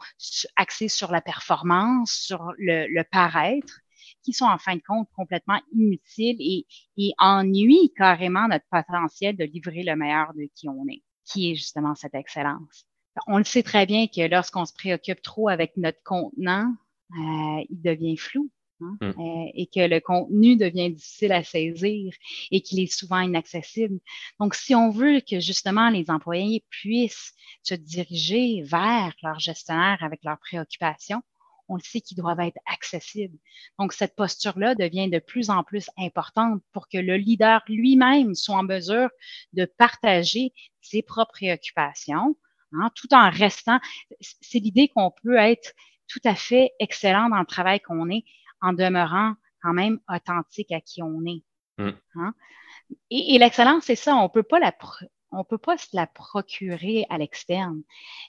axées 0.55 0.87
sur 0.87 1.11
la 1.11 1.21
performance, 1.21 2.11
sur 2.11 2.51
le, 2.57 2.87
le 2.87 3.03
paraître, 3.03 3.79
qui 4.23 4.33
sont 4.33 4.45
en 4.45 4.57
fin 4.57 4.75
de 4.75 4.81
compte 4.85 5.09
complètement 5.15 5.59
inutiles 5.73 6.37
et, 6.39 6.67
et 6.97 7.13
ennuient 7.17 7.91
carrément 7.95 8.47
notre 8.47 8.65
potentiel 8.69 9.35
de 9.35 9.45
livrer 9.45 9.83
le 9.83 9.95
meilleur 9.95 10.33
de 10.33 10.47
qui 10.55 10.69
on 10.69 10.85
est 10.89 11.01
qui 11.25 11.51
est 11.51 11.55
justement 11.55 11.95
cette 11.95 12.15
excellence. 12.15 12.85
On 13.27 13.37
le 13.37 13.43
sait 13.43 13.63
très 13.63 13.85
bien 13.85 14.07
que 14.07 14.27
lorsqu'on 14.27 14.65
se 14.65 14.73
préoccupe 14.73 15.21
trop 15.21 15.49
avec 15.49 15.77
notre 15.77 16.01
contenant, 16.03 16.73
euh, 17.11 17.63
il 17.69 17.81
devient 17.81 18.17
flou. 18.17 18.49
Hein, 18.81 18.97
mm. 19.01 19.05
euh, 19.05 19.51
et 19.53 19.67
que 19.67 19.87
le 19.87 19.99
contenu 19.99 20.55
devient 20.57 20.91
difficile 20.91 21.31
à 21.31 21.43
saisir 21.43 22.13
et 22.51 22.61
qu'il 22.61 22.79
est 22.79 22.91
souvent 22.91 23.19
inaccessible. 23.19 23.99
Donc, 24.39 24.55
si 24.55 24.73
on 24.73 24.89
veut 24.89 25.21
que 25.21 25.39
justement 25.39 25.89
les 25.89 26.09
employés 26.09 26.65
puissent 26.69 27.33
se 27.61 27.75
diriger 27.75 28.61
vers 28.63 29.13
leur 29.21 29.39
gestionnaire 29.39 29.99
avec 30.01 30.23
leurs 30.23 30.39
préoccupations, 30.39 31.21
on 31.67 31.75
le 31.75 31.81
sait 31.81 32.01
qu'ils 32.01 32.17
doivent 32.17 32.39
être 32.39 32.57
accessibles. 32.65 33.37
Donc, 33.79 33.93
cette 33.93 34.15
posture-là 34.15 34.75
devient 34.75 35.09
de 35.09 35.19
plus 35.19 35.49
en 35.49 35.63
plus 35.63 35.89
importante 35.97 36.61
pour 36.71 36.87
que 36.87 36.97
le 36.97 37.15
leader 37.15 37.61
lui-même 37.67 38.35
soit 38.35 38.57
en 38.57 38.63
mesure 38.63 39.09
de 39.53 39.65
partager 39.65 40.53
ses 40.81 41.01
propres 41.01 41.33
préoccupations, 41.33 42.35
hein, 42.73 42.89
tout 42.95 43.13
en 43.13 43.29
restant. 43.29 43.79
C'est 44.19 44.59
l'idée 44.59 44.89
qu'on 44.89 45.11
peut 45.23 45.37
être 45.37 45.73
tout 46.07 46.21
à 46.25 46.35
fait 46.35 46.71
excellent 46.79 47.29
dans 47.29 47.39
le 47.39 47.45
travail 47.45 47.79
qu'on 47.79 48.09
est 48.09 48.23
en 48.61 48.73
demeurant 48.73 49.33
quand 49.61 49.73
même 49.73 49.99
authentique 50.13 50.71
à 50.71 50.81
qui 50.81 51.01
on 51.01 51.25
est. 51.25 51.43
Mm. 51.77 51.91
Hein? 52.15 52.33
Et, 53.09 53.37
l'excellence, 53.39 53.85
c'est 53.85 53.95
ça, 53.95 54.15
on 54.15 54.29
peut 54.29 54.43
pas 54.43 54.59
la 54.59 54.71
on 55.33 55.43
peut 55.43 55.57
pas 55.57 55.77
se 55.77 55.87
la 55.93 56.07
procurer 56.07 57.05
à 57.09 57.17
l'externe. 57.17 57.81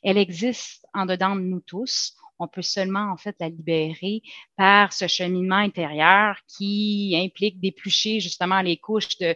Elle 0.02 0.18
existe 0.18 0.86
en 0.94 1.06
dedans 1.06 1.36
de 1.36 1.42
nous 1.42 1.60
tous. 1.60 2.16
On 2.38 2.48
peut 2.48 2.62
seulement 2.62 3.12
en 3.12 3.16
fait 3.16 3.36
la 3.38 3.48
libérer 3.48 4.22
par 4.56 4.92
ce 4.92 5.06
cheminement 5.06 5.56
intérieur 5.56 6.36
qui 6.48 7.14
implique 7.16 7.60
d'éplucher 7.60 8.20
justement 8.20 8.60
les 8.60 8.76
couches 8.76 9.18
de 9.18 9.34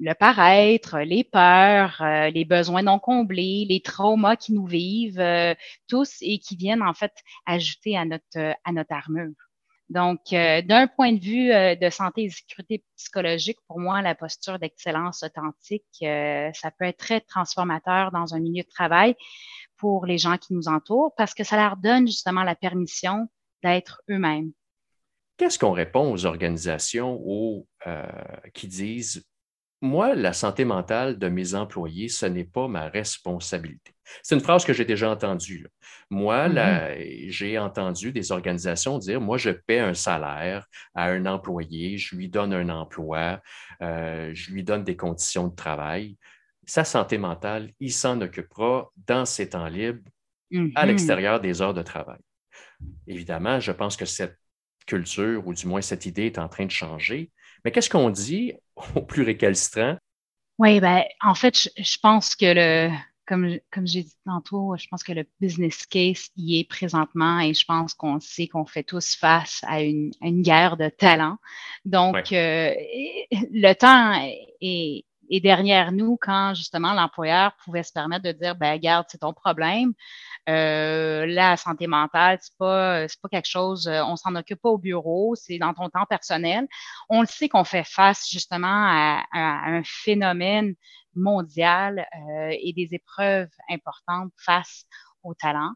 le 0.00 0.12
paraître, 0.12 0.98
les 0.98 1.22
peurs, 1.24 2.02
euh, 2.02 2.28
les 2.30 2.44
besoins 2.44 2.82
non 2.82 2.98
comblés, 2.98 3.64
les 3.68 3.80
traumas 3.80 4.36
qui 4.36 4.52
nous 4.52 4.66
vivent, 4.66 5.20
euh, 5.20 5.54
tous 5.88 6.16
et 6.20 6.38
qui 6.40 6.56
viennent 6.56 6.82
en 6.82 6.94
fait 6.94 7.12
ajouter 7.46 7.96
à 7.96 8.04
notre 8.04 8.56
à 8.64 8.72
notre 8.72 8.92
armure. 8.92 9.43
Donc, 9.90 10.32
euh, 10.32 10.62
d'un 10.62 10.86
point 10.86 11.12
de 11.12 11.20
vue 11.20 11.52
euh, 11.52 11.74
de 11.74 11.90
santé 11.90 12.24
et 12.24 12.30
sécurité 12.30 12.82
psychologique, 12.96 13.58
pour 13.68 13.78
moi, 13.78 14.00
la 14.00 14.14
posture 14.14 14.58
d'excellence 14.58 15.22
authentique, 15.22 15.84
euh, 16.02 16.50
ça 16.54 16.70
peut 16.70 16.86
être 16.86 16.98
très 16.98 17.20
transformateur 17.20 18.10
dans 18.10 18.34
un 18.34 18.40
milieu 18.40 18.62
de 18.62 18.68
travail 18.68 19.14
pour 19.76 20.06
les 20.06 20.16
gens 20.16 20.38
qui 20.38 20.54
nous 20.54 20.68
entourent 20.68 21.14
parce 21.16 21.34
que 21.34 21.44
ça 21.44 21.56
leur 21.56 21.76
donne 21.76 22.06
justement 22.06 22.44
la 22.44 22.54
permission 22.54 23.28
d'être 23.62 24.02
eux-mêmes. 24.10 24.52
Qu'est-ce 25.36 25.58
qu'on 25.58 25.72
répond 25.72 26.12
aux 26.12 26.26
organisations 26.26 27.20
qui 28.54 28.68
disent 28.68 29.26
moi, 29.84 30.14
la 30.14 30.32
santé 30.32 30.64
mentale 30.64 31.18
de 31.18 31.28
mes 31.28 31.54
employés, 31.54 32.08
ce 32.08 32.24
n'est 32.24 32.44
pas 32.44 32.68
ma 32.68 32.88
responsabilité. 32.88 33.92
C'est 34.22 34.34
une 34.34 34.40
phrase 34.40 34.64
que 34.64 34.72
j'ai 34.72 34.86
déjà 34.86 35.10
entendue. 35.10 35.66
Moi, 36.08 36.48
mm-hmm. 36.48 37.30
j'ai 37.30 37.58
entendu 37.58 38.10
des 38.10 38.32
organisations 38.32 38.98
dire, 38.98 39.20
moi, 39.20 39.36
je 39.36 39.50
paie 39.50 39.80
un 39.80 39.92
salaire 39.92 40.66
à 40.94 41.10
un 41.10 41.26
employé, 41.26 41.98
je 41.98 42.16
lui 42.16 42.30
donne 42.30 42.54
un 42.54 42.70
emploi, 42.70 43.40
euh, 43.82 44.30
je 44.34 44.52
lui 44.52 44.64
donne 44.64 44.84
des 44.84 44.96
conditions 44.96 45.48
de 45.48 45.54
travail. 45.54 46.16
Sa 46.66 46.84
santé 46.84 47.18
mentale, 47.18 47.70
il 47.78 47.92
s'en 47.92 48.20
occupera 48.22 48.90
dans 49.06 49.26
ses 49.26 49.50
temps 49.50 49.68
libres, 49.68 50.08
à 50.50 50.56
mm-hmm. 50.56 50.86
l'extérieur 50.86 51.40
des 51.40 51.60
heures 51.60 51.74
de 51.74 51.82
travail. 51.82 52.20
Évidemment, 53.06 53.60
je 53.60 53.72
pense 53.72 53.98
que 53.98 54.06
cette 54.06 54.38
culture, 54.86 55.46
ou 55.46 55.52
du 55.52 55.66
moins 55.66 55.82
cette 55.82 56.06
idée 56.06 56.26
est 56.26 56.38
en 56.38 56.48
train 56.48 56.64
de 56.64 56.70
changer. 56.70 57.30
Mais 57.64 57.70
qu'est-ce 57.70 57.90
qu'on 57.90 58.10
dit 58.10 58.52
aux 58.94 59.02
plus 59.02 59.22
récalcitrants? 59.22 59.96
Oui, 60.58 60.80
ben, 60.80 61.02
en 61.20 61.34
fait, 61.34 61.68
je, 61.76 61.96
pense 62.00 62.36
que 62.36 62.46
le, 62.46 62.90
comme, 63.26 63.58
comme 63.72 63.86
j'ai 63.86 64.02
dit 64.04 64.16
tantôt, 64.24 64.76
je 64.78 64.86
pense 64.88 65.02
que 65.02 65.12
le 65.12 65.24
business 65.40 65.86
case 65.86 66.28
y 66.36 66.60
est 66.60 66.68
présentement 66.68 67.40
et 67.40 67.54
je 67.54 67.64
pense 67.64 67.94
qu'on 67.94 68.20
sait 68.20 68.46
qu'on 68.46 68.66
fait 68.66 68.84
tous 68.84 69.16
face 69.16 69.62
à 69.66 69.82
une, 69.82 70.12
guerre 70.22 70.76
de 70.76 70.88
talent. 70.88 71.38
Donc, 71.84 72.32
euh, 72.32 72.72
le 73.32 73.72
temps 73.72 74.12
est, 74.60 75.04
est 75.30 75.40
derrière 75.40 75.92
nous 75.92 76.18
quand 76.20 76.54
justement 76.54 76.92
l'employeur 76.92 77.56
pouvait 77.64 77.82
se 77.82 77.92
permettre 77.92 78.24
de 78.24 78.32
dire 78.32 78.54
ben 78.56 78.72
regarde 78.72 79.06
c'est 79.08 79.18
ton 79.18 79.32
problème 79.32 79.92
euh, 80.48 81.26
la 81.26 81.56
santé 81.56 81.86
mentale 81.86 82.38
c'est 82.40 82.56
pas 82.58 83.08
c'est 83.08 83.20
pas 83.20 83.28
quelque 83.28 83.48
chose 83.48 83.86
euh, 83.86 84.02
on 84.04 84.16
s'en 84.16 84.34
occupe 84.34 84.60
pas 84.60 84.68
au 84.68 84.78
bureau 84.78 85.34
c'est 85.34 85.58
dans 85.58 85.74
ton 85.74 85.88
temps 85.88 86.06
personnel. 86.06 86.66
On 87.08 87.20
le 87.20 87.26
sait 87.26 87.48
qu'on 87.48 87.64
fait 87.64 87.84
face 87.84 88.28
justement 88.28 88.66
à, 88.68 89.24
un 89.32 89.82
phénomène 89.84 90.74
mondial 91.14 92.06
euh, 92.16 92.56
et 92.60 92.72
des 92.72 92.94
épreuves 92.94 93.50
importantes 93.70 94.32
face 94.36 94.84
au 95.22 95.34
talent. 95.34 95.72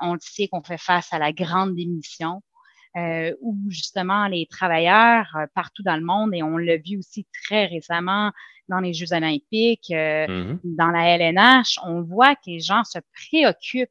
On 0.00 0.14
le 0.14 0.20
sait 0.20 0.48
qu'on 0.48 0.62
fait 0.62 0.78
face 0.78 1.12
à 1.12 1.18
la 1.18 1.32
grande 1.32 1.74
démission 1.74 2.42
euh, 2.96 3.34
où 3.40 3.56
justement 3.68 4.26
les 4.28 4.46
travailleurs 4.46 5.26
euh, 5.36 5.46
partout 5.54 5.82
dans 5.82 5.96
le 5.96 6.04
monde, 6.04 6.34
et 6.34 6.42
on 6.42 6.56
l'a 6.56 6.76
vu 6.76 6.98
aussi 6.98 7.26
très 7.44 7.66
récemment 7.66 8.32
dans 8.68 8.80
les 8.80 8.92
Jeux 8.92 9.12
olympiques, 9.12 9.90
euh, 9.90 10.26
mm-hmm. 10.26 10.60
dans 10.64 10.88
la 10.88 11.16
LNH, 11.16 11.78
on 11.84 12.02
voit 12.02 12.34
que 12.34 12.42
les 12.46 12.60
gens 12.60 12.84
se 12.84 12.98
préoccupent 13.12 13.90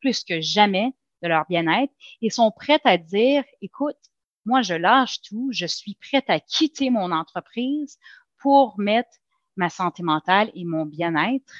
plus 0.00 0.24
que 0.24 0.40
jamais 0.40 0.92
de 1.22 1.28
leur 1.28 1.46
bien-être 1.48 1.92
et 2.20 2.30
sont 2.30 2.50
prêts 2.50 2.80
à 2.84 2.98
dire, 2.98 3.44
écoute, 3.60 3.96
moi, 4.44 4.62
je 4.62 4.74
lâche 4.74 5.20
tout, 5.22 5.50
je 5.52 5.66
suis 5.66 5.94
prête 5.94 6.28
à 6.28 6.40
quitter 6.40 6.90
mon 6.90 7.12
entreprise 7.12 7.98
pour 8.38 8.78
mettre 8.78 9.10
ma 9.56 9.70
santé 9.70 10.02
mentale 10.02 10.50
et 10.54 10.64
mon 10.64 10.84
bien-être 10.84 11.54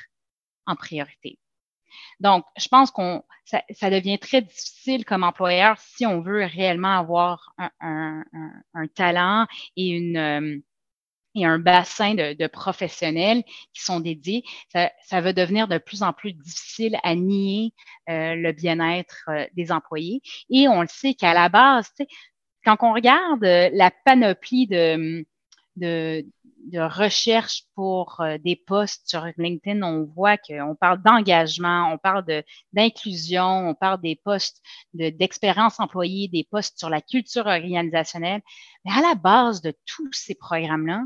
en 0.67 0.75
priorité. 0.75 1.39
Donc, 2.21 2.45
je 2.57 2.69
pense 2.69 2.91
qu'on 2.91 3.23
ça, 3.45 3.91
devient 3.91 4.19
très 4.19 4.43
difficile 4.43 5.05
comme 5.05 5.25
employeur 5.25 5.79
si 5.79 6.07
on 6.07 6.21
veut 6.21 6.45
réellement 6.45 6.99
avoir 6.99 7.55
un, 7.81 8.25
talent 8.95 9.47
euh, 9.79 10.59
et 11.35 11.47
un 11.47 11.59
bassin 11.59 12.15
de, 12.15 12.47
professionnels 12.47 13.43
qui 13.73 13.83
sont 13.83 14.01
dédiés, 14.01 14.45
ça, 14.73 15.21
va 15.21 15.33
devenir 15.33 15.69
de 15.69 15.79
plus 15.79 16.03
en 16.03 16.13
plus 16.13 16.33
difficile 16.33 16.99
à 17.03 17.15
nier 17.15 17.73
euh, 18.09 18.35
le 18.35 18.53
bien-être 18.53 19.25
euh, 19.29 19.47
des 19.55 19.73
employés. 19.73 20.23
Et 20.51 20.69
on 20.69 20.83
le 20.83 20.89
sait 20.89 21.15
qu'à 21.15 21.35
la 21.35 21.49
base, 21.49 21.93
quand 22.65 22.77
on 22.81 22.93
regarde 22.93 23.43
la 23.45 23.91
panoplie 24.05 24.67
de, 24.67 25.25
de 26.67 26.81
recherche 26.81 27.65
pour 27.75 28.21
euh, 28.21 28.39
des 28.39 28.57
postes 28.57 29.09
sur 29.09 29.27
LinkedIn, 29.37 29.83
on 29.83 30.05
voit 30.05 30.37
qu'on 30.37 30.75
parle 30.75 31.03
d'engagement, 31.03 31.93
on 31.93 31.99
parle 31.99 32.25
d'inclusion, 32.73 33.69
on 33.69 33.75
parle 33.75 34.01
des 34.01 34.17
postes 34.17 34.63
d'expérience 34.95 35.81
employée, 35.81 36.29
des 36.29 36.45
postes 36.45 36.79
sur 36.79 36.89
la 36.89 37.01
culture 37.01 37.47
organisationnelle. 37.47 38.43
Mais 38.85 38.93
à 38.93 39.01
la 39.01 39.15
base 39.15 39.61
de 39.63 39.75
tous 39.87 40.13
ces 40.13 40.35
programmes-là, 40.35 41.03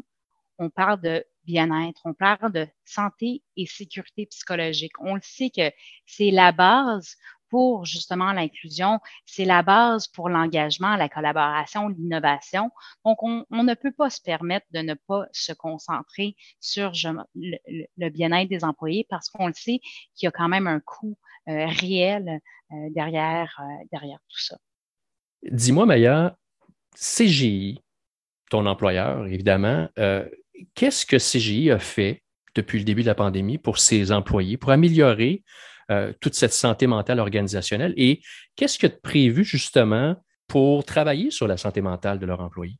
on 0.59 0.71
parle 0.71 1.01
de 1.01 1.25
bien-être, 1.45 2.01
on 2.05 2.15
parle 2.15 2.53
de 2.53 2.67
santé 2.85 3.43
et 3.57 3.67
sécurité 3.67 4.27
psychologique. 4.27 4.93
On 5.01 5.15
le 5.15 5.21
sait 5.23 5.51
que 5.51 5.71
c'est 6.05 6.31
la 6.31 6.53
base 6.53 7.17
pour 7.51 7.85
justement 7.85 8.33
l'inclusion. 8.33 8.99
C'est 9.25 9.45
la 9.45 9.63
base 9.63 10.09
pour 10.09 10.29
l'engagement, 10.29 10.97
la 10.97 11.09
collaboration, 11.09 11.89
l'innovation. 11.89 12.71
Donc, 13.05 13.23
on, 13.23 13.45
ne 13.51 13.75
peut 13.75 13.93
pas 13.93 14.11
se 14.11 14.21
permettre 14.21 14.67
de 14.73 14.81
ne 14.81 14.95
pas 14.95 15.27
se 15.33 15.53
concentrer 15.53 16.37
sur 16.61 16.93
le, 17.35 18.09
bien-être 18.11 18.49
des 18.49 18.65
employés 18.65 19.07
parce 19.09 19.29
qu'on 19.29 19.49
le 19.49 19.55
sait 19.55 19.81
qu'il 20.15 20.27
y 20.27 20.29
a 20.29 20.31
quand 20.31 20.49
même 20.49 20.67
un 20.67 20.81
coût 20.81 21.17
euh, 21.49 21.67
réel 21.67 22.41
euh, 22.73 22.75
derrière, 22.91 23.57
euh, 23.61 23.85
derrière 23.93 24.19
tout 24.29 24.41
ça. 24.41 24.57
Dis-moi, 25.51 25.87
Maya, 25.87 26.37
CGI, 26.95 27.83
ton 28.51 28.67
employeur, 28.67 29.27
évidemment, 29.27 29.89
qu'est-ce 30.75 31.05
que 31.05 31.17
CGI 31.19 31.71
a 31.71 31.79
fait 31.79 32.23
depuis 32.55 32.79
le 32.79 32.85
début 32.85 33.03
de 33.03 33.07
la 33.07 33.15
pandémie 33.15 33.59
pour 33.59 33.79
ses 33.79 34.13
employés, 34.13 34.57
pour 34.57 34.71
améliorer 34.71 35.45
euh, 35.91 36.13
toute 36.21 36.35
cette 36.35 36.53
santé 36.53 36.87
mentale 36.87 37.21
organisationnelle. 37.21 37.95
Et 37.97 38.21
qu'est-ce 38.57 38.79
que 38.79 38.87
tu 38.87 38.99
prévu 39.01 39.45
justement 39.45 40.17
pour 40.49 40.85
travailler 40.85 41.31
sur 41.31 41.47
la 41.47 41.57
santé 41.57 41.81
mentale 41.81 42.19
de 42.19 42.27
leurs 42.27 42.41
employés? 42.41 42.79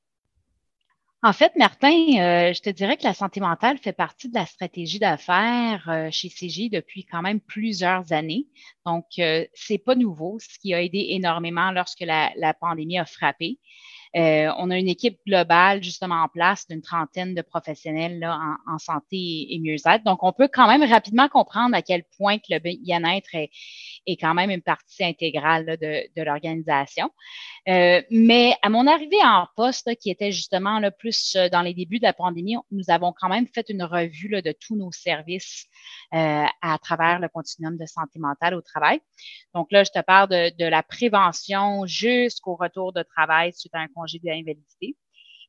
En 1.23 1.33
fait, 1.33 1.53
Martin, 1.57 1.89
euh, 1.89 2.53
je 2.53 2.61
te 2.61 2.71
dirais 2.71 2.97
que 2.97 3.05
la 3.05 3.15
santé 3.15 3.41
mentale 3.41 3.79
fait 3.79 3.93
partie 3.93 4.29
de 4.29 4.35
la 4.35 4.45
stratégie 4.45 4.99
d'affaires 4.99 5.89
euh, 5.89 6.09
chez 6.11 6.29
CG 6.29 6.69
depuis 6.69 7.05
quand 7.05 7.23
même 7.23 7.41
plusieurs 7.41 8.13
années. 8.13 8.47
Donc, 8.85 9.05
c'est 9.55 9.79
pas 9.79 9.95
nouveau, 9.95 10.39
ce 10.41 10.59
qui 10.59 10.75
a 10.75 10.83
aidé 10.83 11.07
énormément 11.11 11.71
lorsque 11.71 12.01
la 12.01 12.55
pandémie 12.61 12.99
a 12.99 13.07
frappé. 13.07 13.59
Euh, 14.17 14.51
on 14.57 14.71
a 14.71 14.79
une 14.79 14.89
équipe 14.89 15.19
globale 15.27 15.83
justement 15.83 16.23
en 16.23 16.29
place 16.29 16.67
d'une 16.69 16.81
trentaine 16.81 17.35
de 17.35 17.43
professionnels 17.43 18.19
là, 18.19 18.39
en, 18.67 18.79
santé 18.79 19.49
et 19.51 19.59
mieux-être. 19.59 20.05
Donc, 20.05 20.23
on 20.23 20.33
peut 20.33 20.49
quand 20.51 20.67
même 20.67 20.83
rapidement 20.83 21.29
comprendre 21.29 21.77
à 21.77 21.83
quel 21.83 22.03
point 22.17 22.39
que 22.39 22.47
le 22.51 22.59
bien-être 22.59 23.29
est, 23.35 23.51
quand 24.19 24.33
même 24.33 24.51
une 24.51 24.63
partie 24.63 25.05
intégrale 25.05 25.77
de, 25.81 26.09
de 26.17 26.23
l'organisation. 26.23 27.11
Euh, 27.69 28.01
mais 28.11 28.55
à 28.63 28.71
mon 28.71 28.87
arrivée 28.87 29.23
en 29.23 29.47
poste, 29.55 29.95
qui 29.97 30.11
était 30.11 30.33
justement 30.33 30.79
là, 30.79 30.91
plus 30.91 31.35
euh, 31.37 31.49
dans 31.51 31.63
les 31.63 31.75
débuts 31.75 31.99
de 31.99 32.05
la 32.05 32.13
pandémie, 32.13 32.57
nous 32.71 32.85
avons 32.89 33.13
quand 33.13 33.29
même 33.29 33.47
fait 33.49 33.69
une 33.69 33.83
revue 33.83 34.29
là, 34.29 34.41
de 34.41 34.53
tous 34.53 34.77
nos 34.77 34.93
services 34.93 35.67
à 36.13 36.79
travers 36.81 37.19
le 37.19 37.29
continuum 37.29 37.77
de 37.77 37.85
santé 37.85 38.19
mentale 38.19 38.55
au 38.55 38.61
travail. 38.61 39.01
Donc 39.55 39.73
là, 39.73 39.85
je 39.85 39.91
te 39.91 40.01
parle 40.01 40.29
de, 40.29 40.65
la 40.65 40.83
prévention 40.83 41.87
jusqu'au 41.87 42.57
retour 42.57 42.93
de 42.93 43.03
travail 43.03 43.53
suite 43.53 43.75
à 43.75 43.81
un 43.81 43.89
d'invalidité. 44.15 44.97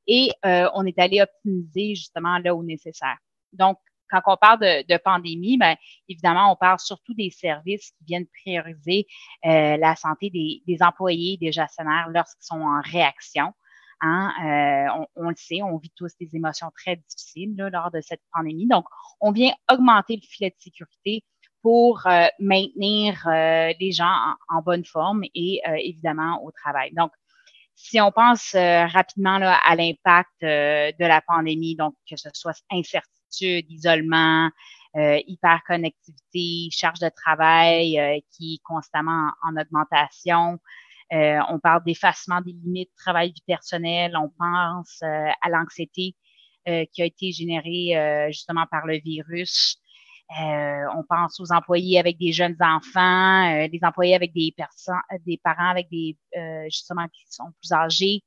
Et 0.07 0.31
euh, 0.45 0.69
on 0.73 0.85
est 0.85 0.97
allé 0.97 1.21
optimiser 1.21 1.95
justement 1.95 2.37
là 2.39 2.55
où 2.55 2.63
nécessaire. 2.63 3.17
Donc, 3.53 3.77
quand 4.09 4.21
on 4.25 4.37
parle 4.37 4.59
de, 4.59 4.97
pandémie, 4.97 5.57
bien, 5.57 5.75
évidemment, 6.07 6.53
on 6.53 6.55
parle 6.55 6.79
surtout 6.79 7.13
des 7.13 7.29
services 7.29 7.91
qui 7.91 8.05
viennent 8.05 8.27
prioriser 8.41 9.05
euh, 9.45 9.75
la 9.75 9.97
santé 9.97 10.29
des, 10.29 10.77
employés, 10.79 11.35
des 11.35 11.51
gestionnaires 11.51 12.07
lorsqu'ils 12.09 12.45
sont 12.45 12.61
en 12.61 12.81
réaction. 12.81 13.51
Hein. 13.99 14.31
Euh, 14.45 15.05
on, 15.17 15.29
le 15.29 15.35
sait, 15.35 15.61
on 15.61 15.75
vit 15.77 15.91
tous 15.93 16.13
des 16.21 16.33
émotions 16.37 16.71
très 16.73 16.95
difficiles 16.95 17.53
lors 17.57 17.91
de 17.91 17.99
cette 17.99 18.21
pandémie. 18.33 18.67
Donc, 18.67 18.85
on 19.19 19.33
vient 19.33 19.53
augmenter 19.69 20.15
le 20.15 20.25
filet 20.25 20.51
de 20.51 20.55
sécurité 20.57 21.25
pour 21.61 22.07
maintenir 22.39 23.23
les 23.27 23.91
gens 23.91 24.15
en, 24.47 24.61
bonne 24.61 24.85
forme 24.85 25.25
et 25.35 25.61
évidemment 25.79 26.41
au 26.45 26.51
travail. 26.51 26.93
Donc, 26.93 27.11
si 27.79 28.01
on 28.01 28.11
pense 28.11 28.53
rapidement 28.53 29.37
là, 29.37 29.59
à 29.63 29.75
l'impact 29.75 30.41
de 30.41 31.05
la 31.05 31.21
pandémie, 31.21 31.75
donc 31.75 31.93
que 32.09 32.17
ce 32.17 32.29
soit 32.33 32.59
incertitude, 32.71 33.69
isolement, 33.69 34.49
euh, 34.97 35.19
hyperconnectivité, 35.27 36.69
charge 36.71 36.99
de 36.99 37.09
travail 37.09 37.99
euh, 37.99 38.19
qui 38.31 38.55
est 38.55 38.63
constamment 38.63 39.31
en, 39.43 39.55
augmentation. 39.55 40.59
Euh, 41.13 41.39
on 41.49 41.59
parle 41.59 41.83
d'effacement 41.83 42.41
des 42.41 42.53
limites 42.53 42.89
travail 42.97 43.31
du 43.31 43.41
personnel. 43.45 44.17
On 44.17 44.29
pense 44.29 44.99
euh, 45.03 45.29
à 45.41 45.49
l'anxiété 45.49 46.15
qui 46.91 47.01
a 47.01 47.05
été 47.05 47.31
générée 47.31 48.27
justement 48.29 48.65
par 48.69 48.85
le 48.85 48.97
virus. 48.97 49.81
On 50.29 51.03
pense 51.07 51.39
aux 51.39 51.51
employés 51.51 51.99
avec 51.99 52.17
des 52.17 52.31
jeunes 52.31 52.57
enfants, 52.59 53.67
des 53.67 53.79
employés 53.81 54.15
avec 54.15 54.33
des 54.33 54.53
personnes, 54.55 54.95
des 55.25 55.39
parents 55.43 55.69
avec 55.69 55.89
des 55.89 56.17
justement 56.69 57.07
qui 57.07 57.23
sont 57.29 57.51
plus 57.61 57.71
âgés. 57.71 58.23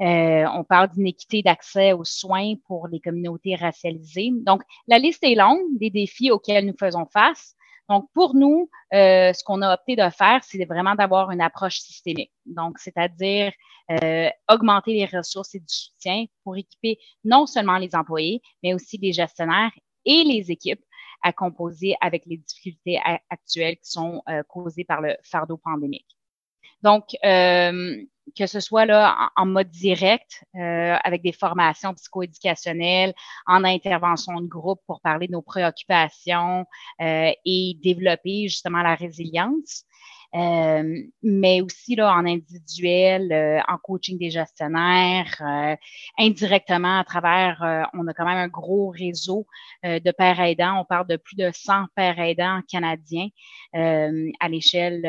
Euh, 0.00 0.46
on 0.54 0.62
parle 0.62 0.90
d'inéquité 0.90 1.42
d'accès 1.42 1.92
aux 1.92 2.04
soins 2.04 2.54
pour 2.66 2.86
les 2.86 3.00
communautés 3.00 3.56
racialisées. 3.56 4.30
Donc, 4.32 4.62
la 4.86 4.98
liste 4.98 5.24
est 5.24 5.34
longue 5.34 5.60
des 5.78 5.90
défis 5.90 6.30
auxquels 6.30 6.66
nous 6.66 6.76
faisons 6.78 7.06
face. 7.12 7.56
Donc, 7.88 8.06
pour 8.14 8.34
nous, 8.34 8.70
euh, 8.94 9.32
ce 9.32 9.42
qu'on 9.42 9.62
a 9.62 9.74
opté 9.74 9.96
de 9.96 10.08
faire, 10.10 10.40
c'est 10.44 10.64
vraiment 10.66 10.94
d'avoir 10.94 11.30
une 11.30 11.40
approche 11.40 11.78
systémique. 11.78 12.32
Donc, 12.46 12.78
c'est-à-dire 12.78 13.52
euh, 13.90 14.28
augmenter 14.48 14.92
les 14.92 15.06
ressources 15.06 15.54
et 15.54 15.60
du 15.60 15.66
soutien 15.74 16.26
pour 16.44 16.56
équiper 16.56 16.98
non 17.24 17.46
seulement 17.46 17.78
les 17.78 17.94
employés, 17.94 18.40
mais 18.62 18.74
aussi 18.74 18.98
les 18.98 19.12
gestionnaires 19.12 19.72
et 20.04 20.22
les 20.22 20.50
équipes 20.50 20.84
à 21.22 21.32
composer 21.32 21.94
avec 22.00 22.24
les 22.26 22.38
difficultés 22.38 23.00
actuelles 23.30 23.76
qui 23.76 23.90
sont 23.90 24.22
causées 24.48 24.84
par 24.84 25.00
le 25.00 25.16
fardeau 25.22 25.56
pandémique. 25.56 26.16
Donc, 26.82 27.14
que 28.36 28.46
ce 28.46 28.60
soit 28.60 28.86
là 28.86 29.30
en, 29.36 29.46
mode 29.46 29.70
direct, 29.70 30.44
euh, 30.56 30.96
avec 31.02 31.22
des 31.22 31.32
formations 31.32 31.94
psychoéducationnelles, 31.94 33.14
en 33.46 33.64
intervention 33.64 34.40
de 34.40 34.46
groupe 34.46 34.80
pour 34.86 35.00
parler 35.00 35.26
de 35.26 35.32
nos 35.32 35.42
préoccupations 35.42 36.64
euh, 37.00 37.30
et 37.44 37.78
développer 37.82 38.48
justement 38.48 38.82
la 38.82 38.94
résilience. 38.94 39.84
Euh, 40.34 41.02
mais 41.22 41.62
aussi 41.62 41.96
là 41.96 42.12
en 42.14 42.26
individuel, 42.26 43.32
euh, 43.32 43.60
en 43.66 43.78
coaching 43.78 44.18
des 44.18 44.30
gestionnaires, 44.30 45.34
euh, 45.40 45.74
indirectement 46.18 46.98
à 46.98 47.04
travers, 47.04 47.88
on 47.94 48.06
a 48.06 48.12
quand 48.12 48.26
même 48.26 48.36
un 48.36 48.48
gros 48.48 48.90
réseau 48.90 49.46
de 49.84 50.10
pères 50.10 50.40
aidants. 50.40 50.80
On 50.80 50.84
parle 50.84 51.06
de 51.06 51.16
plus 51.16 51.36
de 51.36 51.50
100 51.52 51.86
pères 51.94 52.18
aidants 52.18 52.60
canadiens 52.68 53.28
à 53.72 54.48
l'échelle 54.48 55.02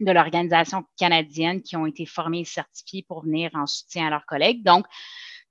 de 0.00 0.12
l'organisation 0.12 0.84
canadienne 0.98 1.62
qui 1.62 1.76
ont 1.76 1.86
été 1.86 2.04
formés 2.04 2.40
et 2.40 2.44
certifiés 2.44 3.04
pour 3.08 3.24
venir 3.24 3.50
en 3.54 3.66
soutien 3.66 4.08
à 4.08 4.10
leurs 4.10 4.26
collègues. 4.26 4.62
Donc, 4.62 4.86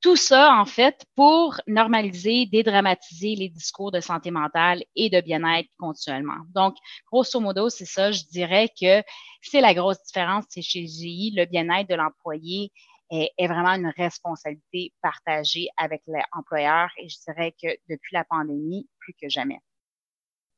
tout 0.06 0.16
ça, 0.16 0.54
en 0.54 0.66
fait, 0.66 1.04
pour 1.16 1.60
normaliser, 1.66 2.46
dédramatiser 2.46 3.34
les 3.34 3.50
discours 3.50 3.92
de 3.92 4.00
santé 4.00 4.30
mentale 4.30 4.84
et 4.96 5.10
de 5.10 5.20
bien-être 5.20 5.68
continuellement. 5.80 6.46
Donc, 6.54 6.76
grosso 7.12 7.40
modo, 7.40 7.70
c'est 7.70 7.88
ça, 7.88 8.12
je 8.12 8.22
dirais 8.26 8.70
que 8.80 9.02
c'est 9.42 9.62
la 9.62 9.74
grosse 9.74 10.00
différence, 10.04 10.46
c'est 10.50 10.62
chez 10.62 10.86
GI, 10.86 11.34
le 11.36 11.46
bien-être 11.46 11.90
de 11.90 11.96
l'employé 11.96 12.72
est, 13.10 13.32
est, 13.36 13.48
vraiment 13.48 13.72
une 13.72 13.92
responsabilité 13.98 14.94
partagée 15.02 15.70
avec 15.76 16.04
l'employeur 16.06 16.90
et 17.00 17.10
je 17.10 17.18
dirais 17.26 17.56
que 17.60 17.70
depuis 17.90 18.14
la 18.14 18.26
pandémie, 18.26 18.88
plus 19.00 19.16
que 19.20 19.28
jamais. 19.28 19.58